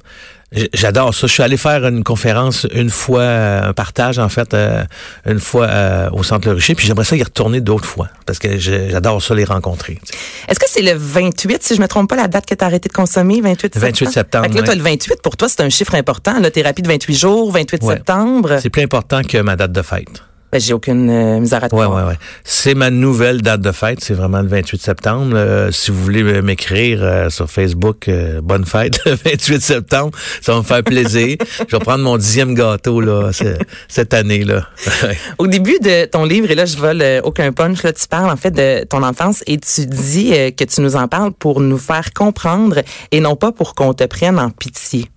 j'adore 0.74 1.14
ça. 1.14 1.28
Je 1.28 1.34
suis 1.34 1.44
allé 1.44 1.58
faire 1.58 1.86
une 1.88 2.04
conférence 2.04 2.68
une 2.74 2.90
fois, 2.90 3.22
euh, 3.22 3.70
un 3.70 3.74
partage, 3.74 4.20
en 4.20 4.30
fait, 4.30 4.54
euh, 4.54 4.84
une 5.26 5.40
fois 5.40 5.68
euh, 5.68 6.10
au 6.12 6.24
Centre 6.24 6.48
Le 6.48 6.56
Rucher, 6.56 6.76
puis 6.76 6.86
j'aimerais 6.88 7.06
ça 7.06 7.16
y 7.16 7.24
retourner 7.24 7.62
d'autres 7.62 7.86
fois, 7.88 8.10
parce 8.26 8.40
que 8.40 8.58
j'adore 8.58 9.22
ça, 9.22 9.34
les 9.36 9.46
rencontrer. 9.46 10.00
Est-ce 10.48 10.60
que 10.60 10.66
c'est 10.70 10.82
le 10.82 10.94
28, 10.96 11.64
si 11.64 11.76
je 11.76 11.82
me 11.82 11.88
trompe 11.88 12.10
pas, 12.10 12.16
la 12.16 12.28
date 12.28 12.46
que 12.46 12.56
tu 12.56 12.64
as 12.64 12.68
arrêté 12.68 12.90
de 12.90 12.94
consommer, 12.94 13.42
28 13.42 13.74
septembre? 13.74 13.86
28 13.86 14.10
septembre, 14.12 14.46
Fait 14.46 14.60
que 14.62 14.68
là, 14.68 14.76
le 14.76 14.82
28, 14.82 15.22
pour 15.22 15.38
toi, 15.38 15.50
c'est 15.50 15.62
un 15.62 15.70
chiffre 15.70 15.96
important. 15.96 16.40
La 16.40 16.52
thérapie 16.52 16.82
de 16.82 16.88
28 16.88 17.16
jours, 17.16 17.52
28 17.52 17.84
Ouais. 17.84 17.96
septembre. 17.96 18.58
C'est 18.62 18.70
plus 18.70 18.84
important 18.84 19.22
que 19.24 19.38
ma 19.40 19.56
date 19.56 19.72
de 19.72 19.82
fête. 19.82 20.24
Ben, 20.54 20.62
j'ai 20.62 20.74
aucune 20.74 21.10
euh, 21.10 21.40
misère 21.40 21.64
à 21.64 21.70
te 21.70 21.76
Ouais, 21.76 21.88
ouais, 21.88 22.04
ouais. 22.04 22.18
C'est 22.44 22.76
ma 22.76 22.92
nouvelle 22.92 23.42
date 23.42 23.62
de 23.62 23.72
fête. 23.72 24.02
C'est 24.04 24.14
vraiment 24.14 24.42
le 24.44 24.48
28 24.48 24.80
septembre. 24.80 25.32
Euh, 25.36 25.72
si 25.72 25.90
vous 25.90 26.02
voulez 26.04 26.22
euh, 26.22 26.44
m'écrire 26.44 27.00
euh, 27.02 27.30
sur 27.32 27.50
Facebook, 27.50 28.08
euh, 28.08 28.40
bonne 28.40 28.64
fête, 28.64 29.00
le 29.06 29.14
28 29.16 29.62
septembre. 29.64 30.12
Ça 30.44 30.52
va 30.52 30.60
me 30.60 30.64
faire 30.64 30.84
plaisir. 30.84 31.38
Je 31.68 31.76
vais 31.76 31.80
prendre 31.84 32.04
mon 32.04 32.18
dixième 32.18 32.54
gâteau, 32.54 33.02
là, 33.02 33.32
ce- 33.34 33.58
cette 33.88 34.14
année, 34.14 34.44
là. 34.44 34.68
Au 35.40 35.48
début 35.48 35.80
de 35.82 36.06
ton 36.06 36.24
livre, 36.24 36.52
et 36.52 36.56
là, 36.56 36.66
je 36.66 36.78
vole 36.78 37.02
euh, 37.02 37.22
aucun 37.24 37.52
punch, 37.52 37.82
là, 37.82 37.92
tu 37.92 38.08
parles 38.08 38.30
en 38.30 38.38
fait 38.38 38.52
de 38.52 38.84
ton 38.86 39.02
enfance 39.02 39.44
et 39.48 39.58
tu 39.58 39.88
dis 39.88 40.34
que 40.56 40.64
tu 40.66 40.82
nous 40.82 40.96
en 40.96 41.08
parles 41.08 41.32
pour 41.34 41.62
nous 41.62 41.80
faire 41.80 42.14
comprendre 42.14 42.82
et 43.12 43.20
non 43.22 43.36
pas 43.36 43.52
pour 43.52 43.74
qu'on 43.74 43.96
te 43.96 44.04
prenne 44.04 44.38
en 44.38 44.52
pitié. 44.52 45.08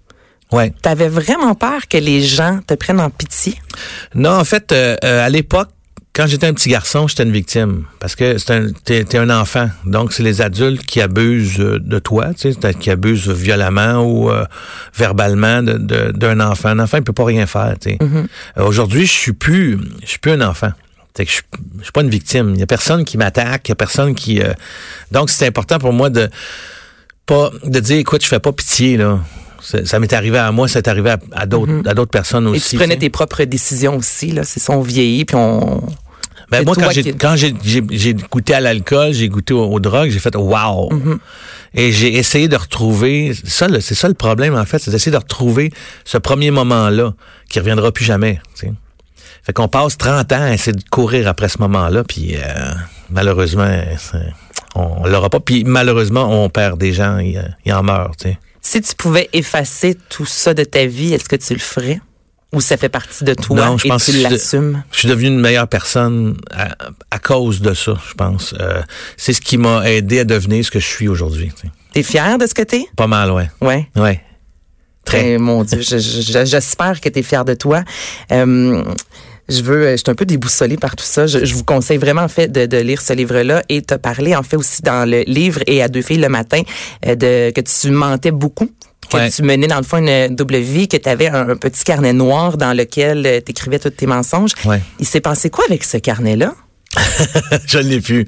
Ouais. 0.53 0.73
T'avais 0.83 1.09
vraiment 1.09 1.55
peur 1.55 1.89
que 1.89 1.97
les 1.99 2.23
gens 2.23 2.61
te 2.67 2.75
prennent 2.75 3.01
en 3.01 3.11
pitié? 3.11 3.55
Non, 4.15 4.31
en 4.39 4.45
fait, 4.45 4.73
euh, 4.73 4.97
euh, 5.05 5.25
à 5.27 5.29
l'époque, 5.29 5.69
quand 6.15 6.27
j'étais 6.27 6.47
un 6.47 6.55
petit 6.55 6.71
garçon, 6.71 7.07
j'étais 7.09 7.25
une 7.25 7.33
victime. 7.33 7.85
Parce 8.01 8.17
que 8.17 8.39
c'est 8.39 8.51
un, 8.51 8.69
t'es, 8.85 9.19
un 9.19 9.29
enfant. 9.29 9.69
Donc, 9.85 10.15
c'est 10.15 10.23
les 10.23 10.41
adultes 10.41 10.87
qui 10.87 11.03
abusent 11.03 11.61
euh, 11.61 11.79
de 11.79 11.99
toi, 11.99 12.33
tu 12.33 12.53
sais, 12.55 12.75
qui 12.75 12.91
abusent 12.91 13.29
violemment 13.29 14.01
ou 14.03 14.31
euh, 14.31 14.47
verbalement 14.95 15.63
de- 15.63 15.75
de- 15.77 16.13
d'un 16.13 16.41
enfant. 16.41 16.71
Un 16.71 16.79
enfant, 16.79 16.97
il 16.97 17.03
peut 17.05 17.13
pas 17.13 17.27
rien 17.27 17.47
faire, 17.47 17.75
tu 17.79 17.91
sais. 17.91 17.99
Euh, 18.01 18.65
Aujourd'hui, 18.65 19.05
je 19.05 19.13
suis 19.13 19.33
plus, 19.35 19.79
je 20.03 20.07
suis 20.09 20.19
plus 20.19 20.33
un 20.33 20.41
enfant. 20.41 20.71
Que 21.15 21.25
je, 21.25 21.31
suis- 21.33 21.43
je 21.79 21.83
suis 21.85 21.93
pas 21.93 22.01
une 22.03 22.09
victime. 22.11 22.53
Il 22.55 22.61
y 22.61 22.63
a 22.63 22.67
personne 22.67 23.05
qui 23.05 23.19
m'attaque, 23.19 23.69
il 23.69 23.71
y 23.71 23.73
a 23.73 23.77
personne 23.77 24.15
qui. 24.15 24.41
euh, 24.41 24.53
Donc, 25.13 25.29
c'est 25.29 25.47
important 25.47 25.79
pour 25.79 25.93
moi 25.93 26.09
de 26.09 26.31
pas 27.27 27.51
de 27.65 27.81
dire, 27.81 27.99
écoute, 27.99 28.23
je 28.23 28.29
fais 28.29 28.39
pas 28.41 28.53
pitié 28.53 28.97
là. 28.97 29.19
Ça, 29.61 29.99
m'est 29.99 30.13
arrivé 30.13 30.39
à 30.39 30.53
moi, 30.53 30.69
ça 30.69 30.79
est 30.81 30.89
arrivé 30.89 31.11
à, 31.11 31.19
à 31.33 31.47
d'autres, 31.47 31.89
à 31.89 31.95
d'autres 31.95 32.11
personnes 32.11 32.47
Et 32.49 32.51
aussi. 32.51 32.71
tu 32.71 32.77
prenais 32.77 32.95
tu 32.95 33.01
sais. 33.01 33.07
tes 33.07 33.11
propres 33.11 33.45
décisions 33.45 33.97
aussi, 33.97 34.33
là? 34.33 34.45
C'est 34.45 34.61
ça, 34.61 34.73
on 34.73 34.81
vieillit, 34.83 35.25
puis 35.25 35.37
on... 35.37 35.83
Ben 36.49 36.65
moi, 36.65 36.77
quand 36.77 36.91
j'ai 36.93 37.03
qui- 37.03 37.17
quand 37.17 37.35
j'ai 37.35 37.55
j'ai 37.65 37.83
j'ai 37.91 38.15
goûté 38.15 38.55
à 38.55 38.61
l'alcool, 38.61 39.13
j'ai 39.13 39.29
goûté 39.29 39.53
aux, 39.53 39.65
aux 39.65 39.81
drogues, 39.81 40.11
j'ai 40.11 40.21
fait 40.21 40.37
wow. 40.37 40.91
Mm-hmm. 40.93 41.19
Et 41.75 41.91
j'ai 41.91 42.15
essayé 42.17 42.47
de 42.47 42.55
retrouver 42.55 43.33
ça, 43.45 43.67
c'est 43.81 43.97
ça 43.97 44.07
le 44.07 44.15
problème 44.15 44.55
en 44.55 44.65
fait, 44.65 44.79
c'est 44.79 44.93
d'essayer 44.93 45.11
de 45.11 45.17
retrouver 45.17 45.73
ce 46.05 46.19
premier 46.19 46.53
moment-là 46.53 47.15
qui 47.49 47.59
reviendra 47.59 47.91
plus 47.91 48.05
jamais. 48.05 48.39
tu 48.55 48.67
sais. 48.69 48.73
Fait 49.43 49.53
qu'on 49.53 49.67
passe 49.67 49.97
30 49.99 50.31
ans 50.33 50.43
à 50.43 50.53
essayer 50.53 50.73
de 50.73 50.85
courir 50.89 51.27
après 51.27 51.49
ce 51.49 51.59
moment-là, 51.59 52.05
puis 52.05 52.37
euh, 52.37 52.41
malheureusement, 53.11 53.69
on, 54.77 54.81
on 55.03 55.07
l'aura 55.07 55.31
pas. 55.31 55.41
Puis 55.41 55.65
malheureusement, 55.65 56.45
on 56.45 56.49
perd 56.49 56.79
des 56.79 56.93
gens, 56.93 57.19
ils 57.19 57.43
ils 57.65 57.73
en 57.73 57.83
meurent. 57.83 58.15
Tu 58.17 58.29
sais. 58.29 58.39
Si 58.69 58.81
tu 58.81 58.97
pouvais 58.97 59.29
effacer 59.33 59.97
tout 60.09 60.27
ça 60.27 60.53
de 60.53 60.65
ta 60.65 60.87
vie, 60.87 61.13
est-ce 61.15 61.29
que 61.29 61.37
tu 61.37 61.53
le 61.53 61.61
ferais? 61.61 62.01
Ou 62.53 62.61
ça 62.61 62.77
fait 62.77 62.89
partie 62.89 63.23
de 63.23 63.33
toi 63.35 63.55
Non, 63.65 63.79
je 63.79 63.87
et 63.87 63.89
pense 63.91 64.07
tu 64.07 64.13
l'assumes? 64.19 64.83
Je 64.91 64.99
suis 64.99 65.09
devenu 65.09 65.29
une 65.29 65.39
meilleure 65.41 65.69
personne 65.69 66.37
à, 66.53 66.75
à 67.13 67.19
cause 67.21 67.61
de 67.61 67.75
ça, 67.75 67.95
je 68.09 68.15
pense. 68.15 68.55
Euh, 68.59 68.83
c'est 69.17 69.33
ce 69.35 69.41
qui 69.41 69.57
m'a 69.57 69.89
aidé 69.89 70.19
à 70.21 70.25
devenir 70.25 70.65
ce 70.65 70.73
que 70.73 70.81
je 70.81 70.87
suis 70.87 71.07
aujourd'hui. 71.07 71.53
tu 71.55 71.67
sais. 71.69 71.73
T'es 71.93 72.03
fier 72.03 72.39
de 72.39 72.47
ce 72.49 72.55
que 72.55 72.63
t'es? 72.63 72.87
Pas 72.97 73.07
mal, 73.07 73.31
ouais. 73.31 73.49
Ouais. 73.61 73.89
Ouais. 73.95 74.21
Très. 75.05 75.31
Eh, 75.35 75.39
mon 75.39 75.63
Dieu, 75.63 75.81
je- 75.81 75.99
je- 75.99 76.45
j'espère 76.45 77.01
que 77.01 77.09
tu 77.09 77.21
es 77.21 77.23
fier 77.23 77.45
de 77.45 77.55
toi. 77.55 77.85
Euh, 78.33 78.83
je 79.49 79.63
veux, 79.63 79.91
je 79.93 79.97
suis 79.97 80.05
un 80.09 80.15
peu 80.15 80.25
déboussolée 80.25 80.77
par 80.77 80.97
tout 80.97 81.05
ça. 81.05 81.27
Je, 81.27 81.45
je 81.45 81.55
vous 81.55 81.65
conseille 81.65 81.99
vraiment 81.99 82.23
en 82.23 82.29
fait 82.29 82.49
de, 82.49 82.67
de 82.67 82.77
lire 82.79 83.01
ce 83.01 83.13
livre-là 83.13 83.63
et 83.69 83.83
te 83.83 83.95
parler 83.95 84.35
en 84.35 84.43
fait 84.43 84.57
aussi 84.57 84.83
dans 84.83 85.09
le 85.09 85.23
livre 85.27 85.61
et 85.67 85.83
à 85.83 85.89
deux 85.89 86.03
filles 86.03 86.19
le 86.19 86.29
matin 86.29 86.63
euh, 87.07 87.15
de 87.15 87.51
que 87.53 87.61
tu 87.61 87.91
mentais 87.91 88.31
beaucoup. 88.33 88.69
Que 89.11 89.17
Ouais. 89.19 89.31
tu 89.31 89.43
menais 89.45 89.69
dans 89.69 89.77
le 89.77 89.85
fond 89.85 89.99
une 89.99 90.35
double 90.35 90.57
vie, 90.57 90.89
que 90.89 90.97
tu 90.97 91.09
avais 91.09 91.29
un, 91.29 91.51
un 91.51 91.57
petit 91.57 91.85
carnet 91.85 92.13
noir 92.13 92.57
dans 92.57 92.77
lequel 92.77 93.41
tu 93.45 93.53
écrivais 93.53 93.79
tous 93.79 93.91
tes 93.91 94.07
mensonges. 94.07 94.51
Ouais. 94.65 94.83
Il 94.99 95.07
s'est 95.07 95.21
passé 95.21 95.49
quoi 95.49 95.65
avec 95.69 95.85
ce 95.85 95.97
carnet-là? 95.99 96.55
je 97.67 97.79
l'ai 97.79 98.01
plus. 98.01 98.27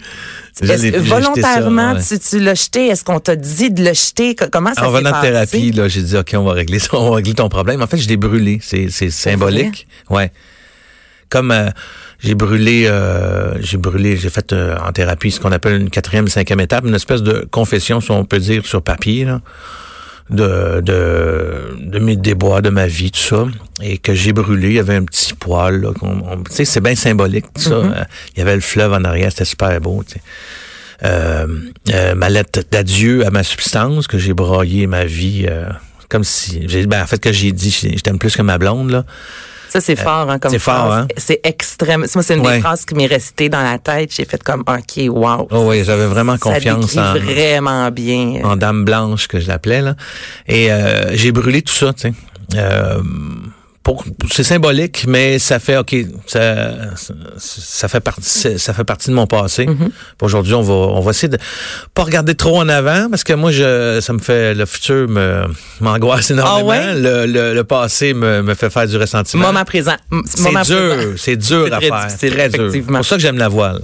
Je 0.62 0.72
l'ai 0.72 0.92
plus. 0.92 1.00
Volontairement, 1.00 1.98
ça, 2.00 2.14
ouais. 2.14 2.20
tu, 2.20 2.28
tu 2.30 2.38
l'as 2.40 2.54
jeté? 2.54 2.86
Est-ce 2.88 3.02
qu'on 3.02 3.18
t'a 3.18 3.34
dit 3.34 3.70
de 3.72 3.82
le 3.84 3.92
jeter? 3.92 4.34
Co- 4.36 4.44
Comment 4.52 4.72
ça 4.74 4.82
En 4.88 4.92
s'est 4.92 4.98
venant 4.98 5.10
de 5.10 5.14
passé? 5.14 5.26
thérapie, 5.28 5.72
là, 5.72 5.88
j'ai 5.88 6.02
dit, 6.02 6.16
OK, 6.16 6.30
on 6.34 6.44
va 6.44 6.52
régler 6.52 6.78
ça, 6.78 6.90
on 6.92 7.10
va 7.10 7.16
régler 7.16 7.34
ton 7.34 7.48
problème. 7.48 7.82
En 7.82 7.86
fait, 7.88 7.96
je 7.98 8.08
l'ai 8.08 8.16
brûlé. 8.16 8.60
C'est, 8.62 8.88
c'est 8.90 9.10
symbolique. 9.10 9.86
Ouais. 10.10 10.30
Comme 11.28 11.50
euh, 11.50 11.70
j'ai 12.20 12.34
brûlé, 12.34 12.86
euh, 12.86 13.60
j'ai 13.60 13.76
brûlé, 13.76 14.16
j'ai 14.16 14.30
fait 14.30 14.52
euh, 14.52 14.76
en 14.78 14.92
thérapie 14.92 15.30
ce 15.30 15.40
qu'on 15.40 15.52
appelle 15.52 15.80
une 15.80 15.90
quatrième, 15.90 16.28
cinquième 16.28 16.60
étape, 16.60 16.86
une 16.86 16.94
espèce 16.94 17.22
de 17.22 17.46
confession, 17.50 18.00
si 18.00 18.10
on 18.10 18.24
peut 18.24 18.38
dire, 18.38 18.64
sur 18.64 18.82
papier, 18.82 19.24
là, 19.24 19.40
de, 20.30 20.80
de, 20.80 21.76
de 21.80 21.98
mes 21.98 22.16
déboires, 22.16 22.62
de 22.62 22.70
ma 22.70 22.86
vie, 22.86 23.10
tout 23.10 23.20
ça, 23.20 23.46
et 23.82 23.98
que 23.98 24.14
j'ai 24.14 24.32
brûlé. 24.32 24.68
Il 24.68 24.74
y 24.74 24.78
avait 24.78 24.96
un 24.96 25.04
petit 25.04 25.34
poil, 25.34 25.80
là. 25.82 25.90
Tu 26.00 26.06
sais, 26.50 26.64
c'est 26.64 26.80
bien 26.80 26.94
symbolique, 26.94 27.46
tout 27.54 27.62
ça. 27.62 27.74
Euh, 27.74 28.04
Il 28.34 28.38
y 28.38 28.42
avait 28.42 28.54
le 28.54 28.60
fleuve 28.60 28.92
en 28.92 29.04
arrière, 29.04 29.30
c'était 29.30 29.44
super 29.44 29.80
beau, 29.80 30.02
tu 30.06 30.14
sais. 30.14 30.20
Euh, 31.04 31.46
euh, 31.94 32.14
ma 32.16 32.28
lettre 32.28 32.60
d'adieu 32.70 33.24
à 33.24 33.30
ma 33.30 33.44
substance, 33.44 34.08
que 34.08 34.18
j'ai 34.18 34.34
braillé 34.34 34.86
ma 34.86 35.04
vie, 35.04 35.46
euh, 35.48 35.68
comme 36.08 36.24
si, 36.24 36.66
j'ai, 36.68 36.86
ben, 36.86 37.02
en 37.02 37.06
fait, 37.06 37.20
que 37.20 37.32
j'ai 37.32 37.52
dit, 37.52 37.70
je 37.70 38.00
t'aime 38.02 38.18
plus 38.18 38.34
que 38.34 38.42
ma 38.42 38.58
blonde, 38.58 38.90
là. 38.90 39.04
Ça, 39.68 39.80
c'est 39.80 39.96
fort, 39.96 40.30
hein, 40.30 40.38
comme 40.38 40.50
c'est 40.50 40.58
fort, 40.58 40.92
hein? 40.92 41.06
C'est 41.16 41.40
extrême. 41.44 42.06
Moi, 42.14 42.22
c'est 42.22 42.34
une 42.36 42.46
Ouais. 42.46 42.56
des 42.56 42.60
phrases 42.60 42.84
qui 42.84 42.94
m'est 42.94 43.06
restée 43.06 43.48
dans 43.48 43.62
la 43.62 43.78
tête. 43.78 44.12
J'ai 44.14 44.24
fait 44.24 44.42
comme, 44.42 44.62
OK, 44.66 45.02
wow. 45.08 45.46
Oh 45.50 45.66
oui, 45.68 45.84
j'avais 45.84 46.06
vraiment 46.06 46.38
confiance 46.38 46.92
ça 46.92 47.12
en, 47.14 47.18
vraiment 47.18 47.90
bien. 47.90 48.40
en 48.44 48.56
dame 48.56 48.84
blanche 48.84 49.26
que 49.28 49.40
je 49.40 49.48
l'appelais 49.48 49.82
là. 49.82 49.94
Et 50.46 50.72
euh, 50.72 51.14
j'ai 51.16 51.32
brûlé 51.32 51.62
tout 51.62 51.74
ça, 51.74 51.92
tu 51.92 52.08
sais. 52.08 52.12
Euh, 52.56 53.00
c'est 54.30 54.44
symbolique, 54.44 55.04
mais 55.06 55.38
ça 55.38 55.58
fait 55.58 55.76
ok, 55.76 55.94
ça, 56.26 56.68
ça 57.36 57.88
fait 57.88 58.00
partie, 58.00 58.58
ça 58.58 58.72
fait 58.74 58.84
partie 58.84 59.10
de 59.10 59.14
mon 59.14 59.26
passé. 59.26 59.66
Puis 59.66 59.76
Aujourd'hui, 60.20 60.54
on 60.54 60.62
va, 60.62 60.74
on 60.74 61.00
va 61.00 61.10
essayer 61.10 61.28
de 61.28 61.38
pas 61.94 62.04
regarder 62.04 62.34
trop 62.34 62.58
en 62.60 62.68
avant 62.68 63.08
parce 63.10 63.24
que 63.24 63.32
moi, 63.32 63.50
je, 63.52 64.00
ça 64.00 64.12
me 64.12 64.18
fait 64.18 64.54
le 64.54 64.66
futur 64.66 65.08
me 65.08 65.44
m'angoisse 65.80 66.30
énormément. 66.30 66.60
Ah 66.60 66.64
ouais? 66.64 66.94
le, 66.94 67.26
le, 67.26 67.54
le 67.54 67.64
passé 67.64 68.14
me, 68.14 68.42
me 68.42 68.54
fait 68.54 68.70
faire 68.70 68.86
du 68.86 68.96
ressentiment. 68.96 69.46
Moment 69.46 69.64
présent. 69.64 69.96
C'est 70.24 70.42
dur, 70.50 70.96
présent. 70.96 71.12
c'est 71.16 71.36
dur 71.36 71.64
C'est 71.68 71.72
à 71.74 71.76
très 71.78 71.88
faire, 71.88 72.06
difficile, 72.06 72.30
très 72.32 72.48
dur. 72.48 72.70
C'est 72.72 72.80
pour 72.82 73.04
ça 73.04 73.16
que 73.16 73.22
j'aime 73.22 73.38
la 73.38 73.48
voile. 73.48 73.80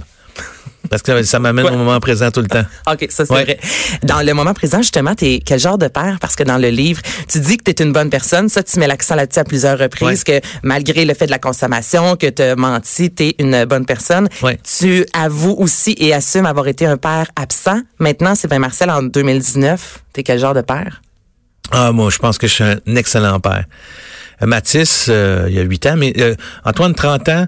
Parce 0.89 1.01
que 1.01 1.23
ça 1.23 1.39
m'amène 1.39 1.65
Ouais. 1.65 1.71
au 1.71 1.77
moment 1.77 1.99
présent 1.99 2.31
tout 2.31 2.41
le 2.41 2.47
temps. 2.47 2.65
OK, 2.91 3.07
ça 3.09 3.25
c'est 3.25 3.33
Ouais. 3.33 3.43
vrai. 3.43 3.59
Dans 4.03 4.21
le 4.21 4.33
moment 4.33 4.53
présent, 4.53 4.77
justement, 4.79 5.15
t'es 5.15 5.41
quel 5.45 5.59
genre 5.59 5.77
de 5.77 5.87
père? 5.87 6.17
Parce 6.21 6.35
que 6.35 6.43
dans 6.43 6.57
le 6.57 6.69
livre, 6.69 7.01
tu 7.27 7.39
dis 7.39 7.57
que 7.57 7.63
t'es 7.71 7.83
une 7.83 7.91
bonne 7.93 8.09
personne. 8.09 8.49
Ça, 8.49 8.63
tu 8.63 8.79
mets 8.79 8.87
l'accent 8.87 9.15
là-dessus 9.15 9.39
à 9.39 9.43
plusieurs 9.43 9.77
reprises, 9.79 10.23
que 10.23 10.39
malgré 10.63 11.05
le 11.05 11.13
fait 11.13 11.25
de 11.25 11.31
la 11.31 11.39
consommation, 11.39 12.15
que 12.15 12.27
t'as 12.27 12.55
menti, 12.55 13.11
t'es 13.11 13.35
une 13.39 13.65
bonne 13.65 13.85
personne. 13.85 14.27
Tu 14.79 15.05
avoues 15.13 15.55
aussi 15.57 15.95
et 15.97 16.13
assumes 16.13 16.45
avoir 16.45 16.67
été 16.67 16.85
un 16.85 16.97
père 16.97 17.27
absent. 17.35 17.79
Maintenant, 17.99 18.35
Sylvain 18.35 18.59
Marcel, 18.59 18.89
en 18.89 19.03
2019, 19.03 20.03
t'es 20.13 20.23
quel 20.23 20.39
genre 20.39 20.53
de 20.53 20.61
père? 20.61 21.01
Ah, 21.71 21.91
moi, 21.91 22.09
je 22.11 22.17
pense 22.19 22.37
que 22.37 22.47
je 22.47 22.53
suis 22.53 22.63
un 22.63 22.77
excellent 22.95 23.39
père. 23.39 23.65
Euh, 24.41 24.45
Mathis, 24.45 25.07
euh, 25.09 25.45
il 25.49 25.55
y 25.55 25.59
a 25.59 25.63
8 25.63 25.85
ans, 25.87 25.95
mais 25.97 26.13
euh, 26.19 26.35
Antoine, 26.63 26.93
30 26.93 27.29
ans, 27.29 27.47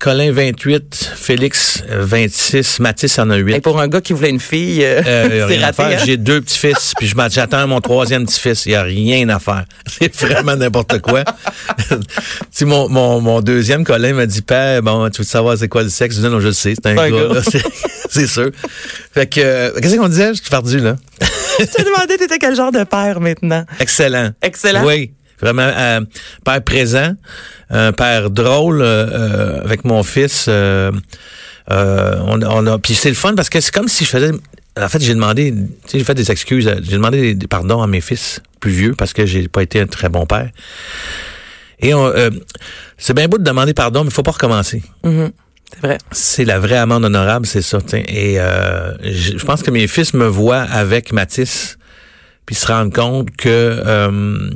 Colin, 0.00 0.32
28, 0.32 1.12
Félix, 1.16 1.82
euh, 1.90 2.04
26, 2.04 2.80
Mathis 2.80 3.18
en 3.18 3.30
a 3.30 3.36
8. 3.36 3.54
Et 3.56 3.60
pour 3.60 3.80
un 3.80 3.88
gars 3.88 4.00
qui 4.00 4.12
voulait 4.12 4.30
une 4.30 4.40
fille, 4.40 4.84
euh, 4.84 5.02
Euh, 5.06 5.46
rien 5.48 5.62
à 5.62 5.72
faire. 5.72 5.86
hein? 5.86 6.02
J'ai 6.04 6.16
deux 6.16 6.40
petits-fils, 6.40 6.92
puis 6.98 7.06
je 7.06 7.14
j'attends 7.30 7.66
mon 7.66 7.80
troisième 7.80 8.26
petit-fils. 8.26 8.66
Il 8.66 8.70
n'y 8.70 8.74
a 8.74 8.82
rien 8.82 9.28
à 9.28 9.38
faire. 9.38 9.64
C'est 10.00 10.26
vraiment 10.26 10.56
n'importe 10.56 11.00
quoi. 11.00 11.24
tu 11.88 11.96
sais, 12.50 12.64
mon, 12.64 12.88
mon, 12.88 13.20
mon 13.20 13.40
deuxième 13.40 13.84
Colin 13.84 14.12
m'a 14.14 14.26
dit, 14.26 14.42
Père, 14.42 14.82
bon, 14.82 15.08
tu 15.10 15.22
veux 15.22 15.26
savoir 15.26 15.56
c'est 15.56 15.68
quoi 15.68 15.82
le 15.82 15.88
sexe? 15.88 16.16
Je 16.16 16.20
dis, 16.22 16.28
non, 16.28 16.40
je 16.40 16.48
le 16.48 16.52
sais, 16.52 16.74
c'est 16.74 16.86
un, 16.90 16.94
gars. 16.94 17.10
gars. 17.10 17.34
là. 17.34 17.40
C'est- 17.42 17.62
C'est 18.10 18.26
sûr. 18.28 18.50
Fait 19.12 19.26
que, 19.26 19.40
euh, 19.40 19.70
qu'est-ce 19.80 19.96
qu'on 19.96 20.08
disait? 20.08 20.28
Je 20.34 20.40
suis 20.40 20.50
perdu, 20.50 20.78
là. 20.78 20.96
Je 21.58 21.64
te 21.64 21.82
demandais, 21.82 22.16
t'étais 22.16 22.38
quel 22.38 22.54
genre 22.54 22.70
de 22.70 22.84
père 22.84 23.20
maintenant? 23.20 23.64
Excellent. 23.80 24.30
Excellent. 24.42 24.84
Oui, 24.84 25.12
vraiment 25.40 25.62
euh, 25.76 26.00
père 26.44 26.62
présent, 26.62 27.12
un 27.70 27.92
père 27.92 28.30
drôle 28.30 28.80
euh, 28.82 29.06
euh, 29.06 29.60
avec 29.62 29.84
mon 29.84 30.02
fils. 30.02 30.46
euh, 30.48 30.90
euh, 31.70 32.18
on, 32.26 32.42
on 32.42 32.66
a, 32.66 32.78
puis 32.78 32.94
c'est 32.94 33.08
le 33.08 33.14
fun 33.14 33.34
parce 33.34 33.48
que 33.48 33.60
c'est 33.60 33.72
comme 33.72 33.88
si 33.88 34.04
je 34.04 34.10
faisais. 34.10 34.32
En 34.78 34.88
fait, 34.88 35.00
j'ai 35.00 35.14
demandé, 35.14 35.52
tu 35.52 35.90
sais, 35.90 35.98
j'ai 35.98 36.04
fait 36.04 36.14
des 36.14 36.30
excuses, 36.32 36.68
j'ai 36.82 36.96
demandé 36.96 37.34
des, 37.34 37.46
pardons 37.46 37.80
à 37.80 37.86
mes 37.86 38.00
fils 38.00 38.40
plus 38.60 38.72
vieux 38.72 38.94
parce 38.94 39.12
que 39.12 39.24
j'ai 39.24 39.46
pas 39.48 39.62
été 39.62 39.80
un 39.80 39.86
très 39.86 40.08
bon 40.08 40.26
père. 40.26 40.50
Et 41.80 41.94
on, 41.94 42.06
euh, 42.06 42.30
c'est 42.98 43.14
bien 43.14 43.28
beau 43.28 43.38
de 43.38 43.44
demander 43.44 43.72
pardon, 43.72 44.02
mais 44.02 44.10
il 44.10 44.12
faut 44.14 44.22
pas 44.22 44.32
recommencer. 44.32 44.82
C'est 45.04 45.80
vrai. 45.80 45.98
C'est 46.12 46.44
la 46.44 46.58
vraie 46.58 46.76
amende 46.76 47.04
honorable, 47.04 47.46
c'est 47.46 47.62
ça. 47.62 47.80
t'sais. 47.80 48.04
Et 48.08 48.40
euh, 48.40 48.92
je 49.02 49.38
je 49.38 49.44
pense 49.44 49.62
que 49.62 49.70
mes 49.70 49.86
fils 49.86 50.12
me 50.12 50.26
voient 50.26 50.62
avec 50.62 51.12
Matisse, 51.12 51.78
puis 52.46 52.54
se 52.54 52.66
rendent 52.66 52.92
compte 52.92 53.30
que 53.36 53.48
euh, 53.48 54.50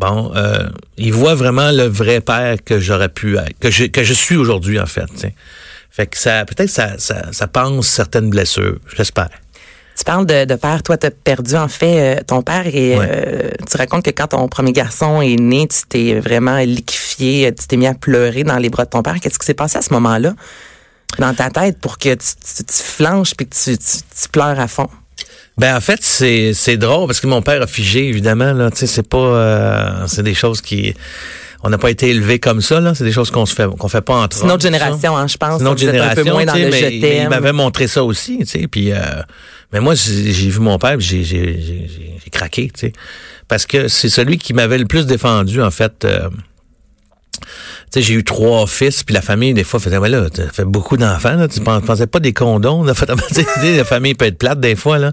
bon, 0.00 0.32
euh, 0.34 0.68
ils 0.96 1.12
voient 1.12 1.34
vraiment 1.34 1.70
le 1.70 1.84
vrai 1.84 2.20
père 2.20 2.56
que 2.64 2.80
j'aurais 2.80 3.08
pu 3.10 3.36
être, 3.36 3.58
que 3.60 3.70
je 3.70 3.84
que 3.84 4.02
je 4.02 4.14
suis 4.14 4.36
aujourd'hui 4.36 4.80
en 4.80 4.86
fait. 4.86 5.06
t'sais. 5.14 5.34
Fait 5.90 6.06
que 6.06 6.16
ça, 6.18 6.44
peut-être 6.44 6.70
ça, 6.70 6.98
ça, 6.98 7.26
ça 7.32 7.46
pense 7.48 7.86
certaines 7.88 8.30
blessures, 8.30 8.78
j'espère. 8.96 9.28
Tu 9.98 10.04
parles 10.04 10.24
de, 10.24 10.46
de 10.46 10.54
père. 10.54 10.82
Toi, 10.82 10.96
t'as 10.96 11.10
perdu, 11.10 11.56
en 11.56 11.68
fait, 11.68 12.16
euh, 12.18 12.22
ton 12.26 12.40
père 12.42 12.66
et 12.66 12.96
Ouais. 12.96 13.06
euh, 13.10 13.50
tu 13.70 13.76
racontes 13.76 14.02
que 14.04 14.10
quand 14.10 14.28
ton 14.28 14.48
premier 14.48 14.72
garçon 14.72 15.20
est 15.20 15.36
né, 15.36 15.66
tu 15.68 15.80
t'es 15.88 16.18
vraiment 16.20 16.56
liquéfié, 16.58 17.52
tu 17.54 17.66
t'es 17.66 17.76
mis 17.76 17.86
à 17.88 17.92
pleurer 17.92 18.42
dans 18.44 18.56
les 18.56 18.70
bras 18.70 18.84
de 18.86 18.90
ton 18.90 19.02
père. 19.02 19.16
Qu'est-ce 19.20 19.38
qui 19.38 19.44
s'est 19.44 19.52
passé 19.52 19.76
à 19.78 19.82
ce 19.82 19.92
moment-là 19.92 20.32
dans 21.18 21.34
ta 21.34 21.50
tête 21.50 21.78
pour 21.80 21.98
que 21.98 22.14
tu, 22.14 22.28
tu, 22.56 22.64
tu 22.64 22.82
flanches 22.82 23.34
puis 23.34 23.46
que 23.48 23.54
tu, 23.54 23.76
tu, 23.76 23.84
tu 23.98 24.28
pleures 24.32 24.58
à 24.58 24.68
fond? 24.68 24.88
Ben 25.60 25.76
en 25.76 25.80
fait 25.80 26.02
c'est 26.02 26.54
c'est 26.54 26.76
drôle 26.78 27.06
parce 27.06 27.20
que 27.20 27.26
mon 27.26 27.42
père 27.42 27.60
a 27.62 27.66
figé 27.66 28.08
évidemment 28.08 28.52
là, 28.52 28.70
tu 28.70 28.78
sais 28.78 28.86
c'est 28.86 29.06
pas 29.08 29.18
euh, 29.18 30.06
c'est 30.06 30.22
des 30.22 30.34
choses 30.34 30.60
qui 30.62 30.94
on 31.62 31.68
n'a 31.68 31.76
pas 31.76 31.90
été 31.90 32.08
élevé 32.08 32.38
comme 32.38 32.62
ça 32.62 32.80
là, 32.80 32.94
c'est 32.94 33.04
des 33.04 33.12
choses 33.12 33.30
qu'on 33.30 33.44
se 33.44 33.54
fait 33.54 33.68
qu'on 33.78 33.88
fait 33.88 34.00
pas 34.00 34.14
entre 34.14 34.34
C'est 34.36 34.46
ça. 34.46 34.58
génération, 34.58 35.14
hein, 35.16 35.26
je 35.26 35.36
pense. 35.36 35.60
C'est 35.60 35.66
un 35.66 35.74
peu 35.74 35.78
génération, 35.78 36.32
moins 36.32 36.44
dans 36.46 36.54
le 36.54 36.70
mais 36.70 36.96
il- 36.96 37.28
m'avait 37.28 37.52
montré 37.52 37.86
ça 37.86 38.02
aussi, 38.02 38.38
tu 38.38 38.46
sais, 38.46 38.66
puis 38.68 38.92
euh, 38.92 38.98
mais 39.72 39.80
moi 39.80 39.94
j'ai 39.94 40.32
j'ai 40.32 40.48
vu 40.48 40.60
mon 40.60 40.78
père, 40.78 40.98
j'ai 40.98 41.22
j'ai 41.22 41.60
j'ai 41.60 41.90
j'ai 42.24 42.30
craqué, 42.30 42.70
tu 42.72 42.80
sais, 42.86 42.92
parce 43.46 43.66
que 43.66 43.88
c'est 43.88 44.08
celui 44.08 44.38
qui 44.38 44.54
m'avait 44.54 44.78
le 44.78 44.86
plus 44.86 45.04
défendu 45.04 45.60
en 45.60 45.70
fait. 45.70 46.06
euh, 46.06 46.30
sais, 47.90 48.02
j'ai 48.02 48.14
eu 48.14 48.24
trois 48.24 48.66
fils, 48.66 49.02
puis 49.02 49.14
la 49.14 49.22
famille, 49.22 49.54
des 49.54 49.64
fois, 49.64 49.80
faisait, 49.80 49.98
ouais, 49.98 50.08
là, 50.08 50.28
tu 50.30 50.42
fait 50.52 50.64
beaucoup 50.64 50.96
d'enfants, 50.96 51.34
là, 51.34 51.48
tu 51.48 51.60
pen- 51.60 51.80
pensais 51.80 52.06
pas 52.06 52.20
des 52.20 52.32
condoms, 52.32 52.84
là, 52.84 52.92
la 53.76 53.84
famille 53.84 54.14
peut 54.14 54.26
être 54.26 54.38
plate 54.38 54.60
des 54.60 54.76
fois, 54.76 54.98
là. 54.98 55.12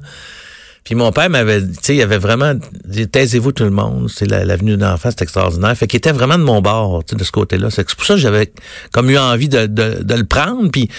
Puis 0.84 0.96
mon 0.96 1.12
père 1.12 1.30
m'avait, 1.30 1.62
tu 1.62 1.74
sais, 1.82 1.96
il 1.98 2.02
avait 2.02 2.18
vraiment 2.18 2.54
dit, 2.86 3.10
taisez-vous 3.10 3.52
tout 3.52 3.66
le 3.66 3.72
monde, 3.72 4.10
c'est 4.10 4.26
la- 4.26 4.46
l'avenue 4.46 4.78
d'enfants, 4.78 5.10
c'est 5.10 5.22
extraordinaire. 5.24 5.76
Fait 5.76 5.86
qu'il 5.86 5.98
était 5.98 6.14
vraiment 6.14 6.38
de 6.38 6.44
mon 6.44 6.62
bord, 6.62 7.04
tu 7.04 7.12
sais, 7.12 7.20
de 7.20 7.24
ce 7.26 7.32
côté-là. 7.34 7.70
C'est 7.72 7.94
pour 7.94 8.06
ça 8.06 8.14
que 8.14 8.22
j'avais 8.22 8.54
comme 8.94 9.10
eu 9.10 9.18
envie 9.18 9.50
de, 9.50 9.66
de, 9.66 10.02
de 10.02 10.14
le 10.16 10.24
prendre. 10.24 10.72
Puis, 10.72 10.88
tu 10.88 10.94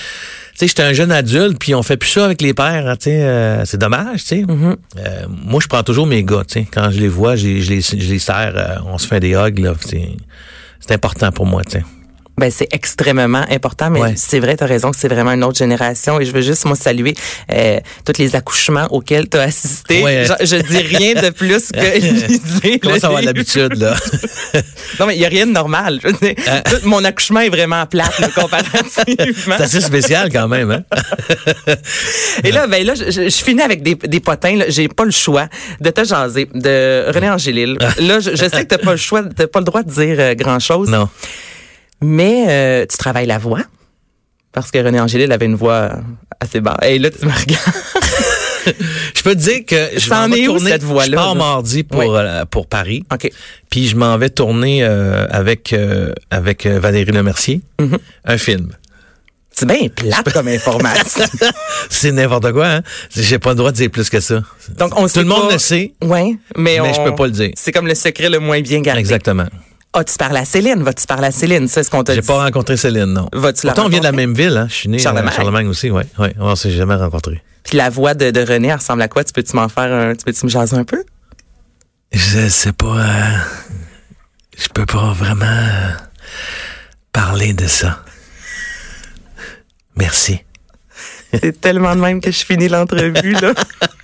sais, 0.57 0.67
j'étais 0.69 0.83
un 0.83 0.93
jeune 0.93 1.11
adulte, 1.11 1.57
puis 1.59 1.75
on 1.75 1.83
fait 1.83 1.97
plus 1.97 2.11
ça 2.11 2.27
avec 2.27 2.43
les 2.43 2.53
pères, 2.53 2.87
hein, 2.87 2.97
tu 2.97 3.05
sais. 3.05 3.23
euh, 3.23 3.65
c'est 3.65 3.79
dommage, 3.79 4.25
tu 4.25 4.27
sais. 4.27 4.45
Euh, 4.99 5.23
moi, 5.31 5.59
je 5.63 5.69
prends 5.69 5.83
toujours 5.83 6.07
mes 6.07 6.23
gars, 6.23 6.43
tu 6.47 6.61
sais. 6.61 6.67
Quand 6.71 6.91
je 6.91 6.99
les 7.01 7.09
vois, 7.09 7.37
je 7.37 7.47
les, 7.47 7.63
je 7.81 7.95
les 8.11 8.19
serre, 8.19 8.53
euh, 8.57 8.75
on 8.93 8.99
se 8.99 9.07
fait 9.07 9.21
des 9.21 9.33
hugs, 9.35 9.59
là. 9.61 9.73
C'est 10.81 10.93
important 10.93 11.33
pour 11.33 11.47
moi, 11.47 11.63
sais. 11.73 11.85
Ben, 12.39 12.51
c'est 12.51 12.69
extrêmement 12.73 13.45
important, 13.51 13.91
mais 13.91 14.01
Ouais. 14.01 14.15
c'est 14.17 14.39
vrai, 14.39 14.57
tu 14.57 14.63
as 14.65 14.67
raison 14.67 14.91
que 14.93 14.97
c'est 14.97 15.09
vraiment 15.09 15.33
une 15.33 15.43
autre 15.45 15.59
génération. 15.59 16.21
Et 16.21 16.25
je 16.25 16.33
veux 16.33 16.41
juste, 16.41 16.65
moi, 16.67 16.77
saluer 16.77 17.15
euh, 17.53 17.81
tous 18.05 18.19
les 18.19 18.37
accouchements 18.37 18.87
auxels 18.91 19.29
tu 19.29 19.37
as 19.37 19.43
assisté. 19.43 20.03
Ouais. 20.03 20.25
Je, 20.41 20.47
je 20.47 20.57
dis 20.57 20.79
rien 20.97 21.15
de 21.21 21.31
plus 21.31 21.71
que 21.73 21.99
lisez 22.29 22.79
Comment 22.79 22.99
ça 22.99 23.09
va 23.11 23.21
l'habitude, 23.23 23.75
là? 23.77 23.95
Non, 25.01 25.07
mais 25.07 25.15
il 25.17 25.19
n'y 25.21 25.27
a 25.27 25.29
rien 25.29 25.47
de 25.47 25.53
normal. 25.53 25.99
Je 26.03 26.09
veux 26.09 26.13
dire, 26.15 26.35
Hein? 26.49 26.63
tout- 26.65 26.87
mon 26.89 27.05
accouchement 27.05 27.41
est 27.41 27.49
vraiment 27.51 27.85
plate, 27.87 28.19
là, 28.21 28.29
comparativement. 28.29 28.95
c'est 29.59 29.63
assez 29.65 29.81
spécial 29.81 30.31
quand 30.33 30.49
même, 30.49 30.71
hein? 30.71 30.83
Et 32.45 32.53
là, 32.53 32.67
ben 32.67 32.85
là, 32.85 32.95
je, 32.95 33.11
je- 33.11 33.29
je 33.29 33.45
finis 33.45 33.63
avec 33.63 33.83
des, 33.83 33.95
des 33.95 34.21
potins. 34.21 34.59
J'ai 34.69 34.89
pas 34.89 35.05
le 35.05 35.11
choix 35.11 35.49
de 35.81 35.91
te 35.91 36.05
jaser 36.05 36.49
de 36.55 37.05
René 37.13 37.31
Angélil. 37.31 37.77
Là, 38.01 38.21
je, 38.21 38.31
je 38.31 38.37
sais 38.49 38.63
que 38.65 38.69
t'as 38.69 38.79
pas 38.79 38.93
le 38.93 38.97
choix, 38.97 39.23
t'as 39.25 39.47
pas 39.47 39.59
le 39.61 39.65
droit 39.65 39.83
de 39.83 39.91
dire 39.91 40.35
grand 40.37 40.59
chose. 40.59 40.89
Non. 40.89 41.09
Mais 42.01 42.47
euh, 42.49 42.87
tu 42.91 42.97
travailles 42.97 43.27
la 43.27 43.39
voix. 43.39 43.61
Parce 44.53 44.71
que 44.71 44.79
René 44.79 44.99
Angélil 45.01 45.31
avait 45.33 45.47
une 45.47 45.55
voix 45.55 45.93
assez 46.41 46.61
basse. 46.61 46.77
Et 46.83 46.99
là, 46.99 47.11
tu 47.11 47.25
me 47.27 47.31
regardes. 47.31 47.75
Je 49.15 49.23
peux 49.23 49.35
te 49.35 49.41
dire 49.41 49.65
que 49.67 49.99
je 49.99 50.11
m'en 50.11 50.29
vais 50.29 50.45
tourner. 50.45 50.71
cette 50.73 50.83
voix-là, 50.83 51.11
Je 51.11 51.15
pars 51.17 51.35
là? 51.35 51.39
mardi 51.39 51.83
pour 51.85 52.01
Oui. 52.01 52.07
euh, 52.11 52.45
pour 52.45 52.67
Paris. 52.67 53.03
OK. 53.13 53.31
Puis 53.71 53.89
je 53.89 53.97
m'en 53.97 54.19
vais 54.19 54.29
tourner 54.29 54.83
euh, 54.85 55.27
avec 55.31 55.73
euh, 55.73 56.13
avec 56.31 56.67
euh, 56.67 56.79
Valérie 56.79 57.13
Lemercier 57.13 57.63
Mm-hmm. 57.81 57.99
un 58.27 58.39
film. 58.39 58.69
C'est 59.51 59.67
bien 59.67 59.89
plate 59.89 60.33
comme 60.33 60.49
information. 60.49 61.25
C'est 61.91 62.13
n'importe 62.13 62.53
quoi, 62.53 62.67
hein? 62.67 62.83
J'ai 63.17 63.39
pas 63.39 63.51
le 63.51 63.57
droit 63.57 63.71
de 63.73 63.77
dire 63.77 63.91
plus 63.91 64.11
que 64.11 64.21
ça. 64.21 64.43
Donc, 64.77 64.93
on 64.99 65.09
Tout 65.09 65.21
le 65.21 65.25
monde 65.25 65.47
pas- 65.49 65.53
le 65.55 65.59
sait. 65.59 65.93
Oui, 66.03 66.39
mais, 66.57 66.79
Mais 66.79 66.81
on- 66.81 66.93
je 66.93 67.03
peux 67.03 67.15
pas 67.15 67.27
le 67.27 67.33
dire. 67.33 67.51
C'est 67.57 67.73
comme 67.73 67.87
le 67.87 67.95
secret 67.95 68.29
le 68.29 68.39
moins 68.39 68.61
bien 68.61 68.81
gardé. 68.81 69.01
Exactement. 69.01 69.47
Ah, 70.01 70.05
tu 70.05 70.17
parles 70.17 70.37
à 70.37 70.45
Céline? 70.45 70.83
Vas-tu 70.83 71.07
parler 71.07 71.27
à 71.27 71.31
Céline? 71.33 71.67
C'est 71.69 71.83
ce 71.83 71.91
qu'on 71.91 72.05
t'a 72.05 72.15
J'ai 72.15 72.21
dit. 72.21 72.27
pas 72.27 72.43
rencontré 72.45 72.77
Céline, 72.77 73.07
non. 73.07 73.29
Vas-tu 73.33 73.63
Pourtant, 73.63 73.87
on 73.87 73.89
vient 73.89 73.99
de 73.99 74.05
la 74.05 74.13
même 74.13 74.33
ville, 74.35 74.57
hein? 74.57 74.67
Je 74.69 74.75
suis 74.75 74.89
né 74.89 74.99
Charlemagne. 74.99 75.29
à 75.29 75.33
Charlemagne 75.37 75.67
aussi, 75.67 75.91
ouais. 75.91 76.07
Ouais, 76.19 76.35
on 76.39 76.55
s'est 76.55 76.71
jamais 76.71 76.95
rencontrés. 76.95 77.43
Puis 77.65 77.77
la 77.77 77.91
voix 77.91 78.15
de, 78.15 78.31
de 78.31 78.41
René 78.41 78.69
elle 78.69 78.75
ressemble 78.77 79.03
à 79.03 79.09
quoi? 79.09 79.25
Tu 79.25 79.33
peux-tu 79.33 79.57
m'en 79.57 79.69
faire 79.69 79.93
un... 79.93 80.15
Tu 80.15 80.25
peux-tu 80.25 80.45
me 80.47 80.51
jaser 80.51 80.77
un 80.77 80.85
peu? 80.85 81.03
Je 82.13 82.49
sais 82.49 82.73
pas. 82.73 82.87
euh, 82.99 83.37
je 84.57 84.69
peux 84.69 84.87
pas 84.87 85.13
vraiment 85.13 85.45
euh, 85.47 85.91
parler 87.13 87.53
de 87.53 87.67
ça. 87.67 88.03
Merci. 89.97 90.41
C'est 91.35 91.61
tellement 91.61 91.95
de 91.97 92.01
même 92.01 92.21
que 92.21 92.31
je 92.31 92.45
finis 92.45 92.69
l'entrevue, 92.69 93.33
là. 93.35 93.53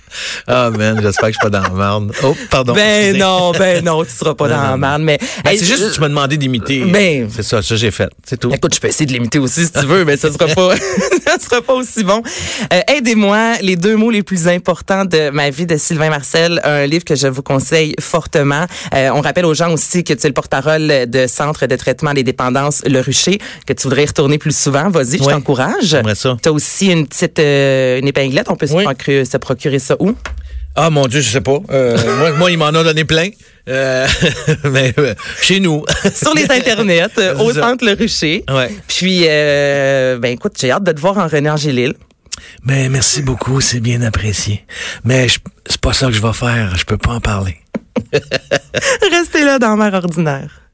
Ah, 0.47 0.69
man, 0.69 0.99
j'espère 1.01 1.29
que 1.29 1.33
je 1.33 1.37
suis 1.39 1.43
pas 1.43 1.49
dans 1.49 1.61
la 1.61 1.69
merde. 1.69 2.11
Oh, 2.23 2.35
pardon. 2.49 2.73
ben 2.73 2.99
excusez. 2.99 3.17
non, 3.19 3.51
ben 3.51 3.83
non, 3.83 4.03
tu 4.03 4.11
seras 4.11 4.33
pas 4.35 4.47
Non, 4.47 4.55
dans 4.55 4.61
la 4.71 4.77
merde, 4.77 5.01
mais... 5.01 5.17
Ben, 5.43 5.51
Hey, 5.51 5.57
c'est 5.59 5.65
juste 5.65 5.89
que 5.89 5.93
tu 5.95 5.99
m'as 6.01 6.09
demandé 6.09 6.37
d'imiter. 6.37 6.83
Ben- 6.85 7.27
c'est 7.33 7.43
ça, 7.43 7.61
ça 7.61 7.75
j'ai 7.75 7.91
fait. 7.91 8.09
C'est 8.25 8.37
tout. 8.39 8.51
Écoute, 8.53 8.73
je 8.75 8.79
peux 8.79 8.87
essayer 8.87 9.05
de 9.05 9.13
l'imiter 9.13 9.39
aussi 9.39 9.65
si 9.65 9.71
tu 9.71 9.85
veux, 9.85 10.05
mais 10.05 10.17
ça 10.17 10.31
sera 10.31 10.47
pas, 10.47 10.75
sera 11.45 11.61
pas 11.61 11.73
aussi 11.73 12.03
bon. 12.03 12.21
Euh, 12.73 12.81
Aidez-moi, 12.95 13.53
les 13.61 13.75
deux 13.75 13.95
mots 13.95 14.11
les 14.11 14.23
plus 14.23 14.47
importants 14.47 15.05
de 15.05 15.29
ma 15.29 15.49
vie 15.49 15.65
de 15.65 15.77
Sylvain 15.77 16.09
Marcel, 16.09 16.59
un 16.63 16.85
livre 16.85 17.05
que 17.05 17.15
je 17.15 17.27
vous 17.27 17.41
conseille 17.43 17.95
fortement. 17.99 18.65
Euh, 18.93 19.09
on 19.13 19.21
rappelle 19.21 19.45
aux 19.45 19.53
gens 19.53 19.71
aussi 19.71 20.03
que 20.03 20.13
tu 20.13 20.25
es 20.25 20.29
le 20.29 20.33
porte-parole 20.33 21.05
de 21.07 21.27
Centre 21.27 21.65
de 21.67 21.75
traitement 21.75 22.13
des 22.13 22.23
dépendances 22.23 22.81
Le 22.87 22.99
Rucher, 23.01 23.39
que 23.65 23.73
tu 23.73 23.83
voudrais 23.83 24.03
y 24.03 24.07
retourner 24.07 24.37
plus 24.37 24.55
souvent. 24.55 24.89
Vas-y, 24.89 25.17
je 25.17 25.23
Ouais. 25.23 25.33
t'encourage. 25.33 25.83
J'aimerais 25.83 26.15
ça. 26.15 26.37
Tu 26.41 26.49
as 26.49 26.51
aussi 26.51 26.87
une 26.91 27.07
petite 27.07 27.39
euh, 27.39 27.99
une 27.99 28.07
épinglette. 28.07 28.49
On 28.49 28.55
peut 28.55 28.67
se, 28.67 28.73
Oui. 28.73 28.83
procurer, 28.83 29.25
se 29.25 29.37
procurer 29.37 29.79
ça 29.79 29.95
où? 29.99 30.13
Ah 30.75 30.89
mon 30.89 31.07
Dieu, 31.07 31.21
je 31.21 31.29
sais 31.29 31.41
pas. 31.41 31.59
Euh, 31.71 31.97
moi, 32.19 32.31
moi, 32.33 32.51
il 32.51 32.57
m'en 32.57 32.67
a 32.67 32.83
donné 32.83 33.05
plein. 33.05 33.29
Euh, 33.69 34.07
mais 34.65 34.93
euh, 34.97 35.15
chez 35.41 35.59
nous. 35.59 35.85
Sur 36.13 36.33
les 36.33 36.51
internets, 36.51 37.07
au 37.39 37.53
ça. 37.53 37.61
Centre 37.61 37.85
Le 37.85 37.93
Rucher. 37.93 38.43
Ouais. 38.49 38.69
Puis, 38.87 39.21
ben 39.25 40.25
écoute, 40.25 40.53
j'ai 40.59 40.71
hâte 40.71 40.83
de 40.83 40.91
te 40.91 40.99
voir 40.99 41.17
en 41.17 41.27
René 41.27 41.49
Angélil. 41.49 41.93
Mais 42.63 42.89
merci 42.89 43.21
beaucoup, 43.21 43.61
c'est 43.61 43.79
bien 43.79 44.01
apprécié. 44.01 44.65
Mais 45.03 45.27
c'est 45.65 45.79
pas 45.79 45.93
ça 45.93 46.07
que 46.07 46.13
je 46.13 46.21
vais 46.21 46.33
faire. 46.33 46.75
Je 46.75 46.83
peux 46.83 46.97
pas 46.97 47.11
en 47.11 47.21
parler. 47.21 47.57
Restez 49.11 49.45
là 49.45 49.57
dans 49.57 49.77
Mère 49.77 49.93
ordinaire. 49.93 50.64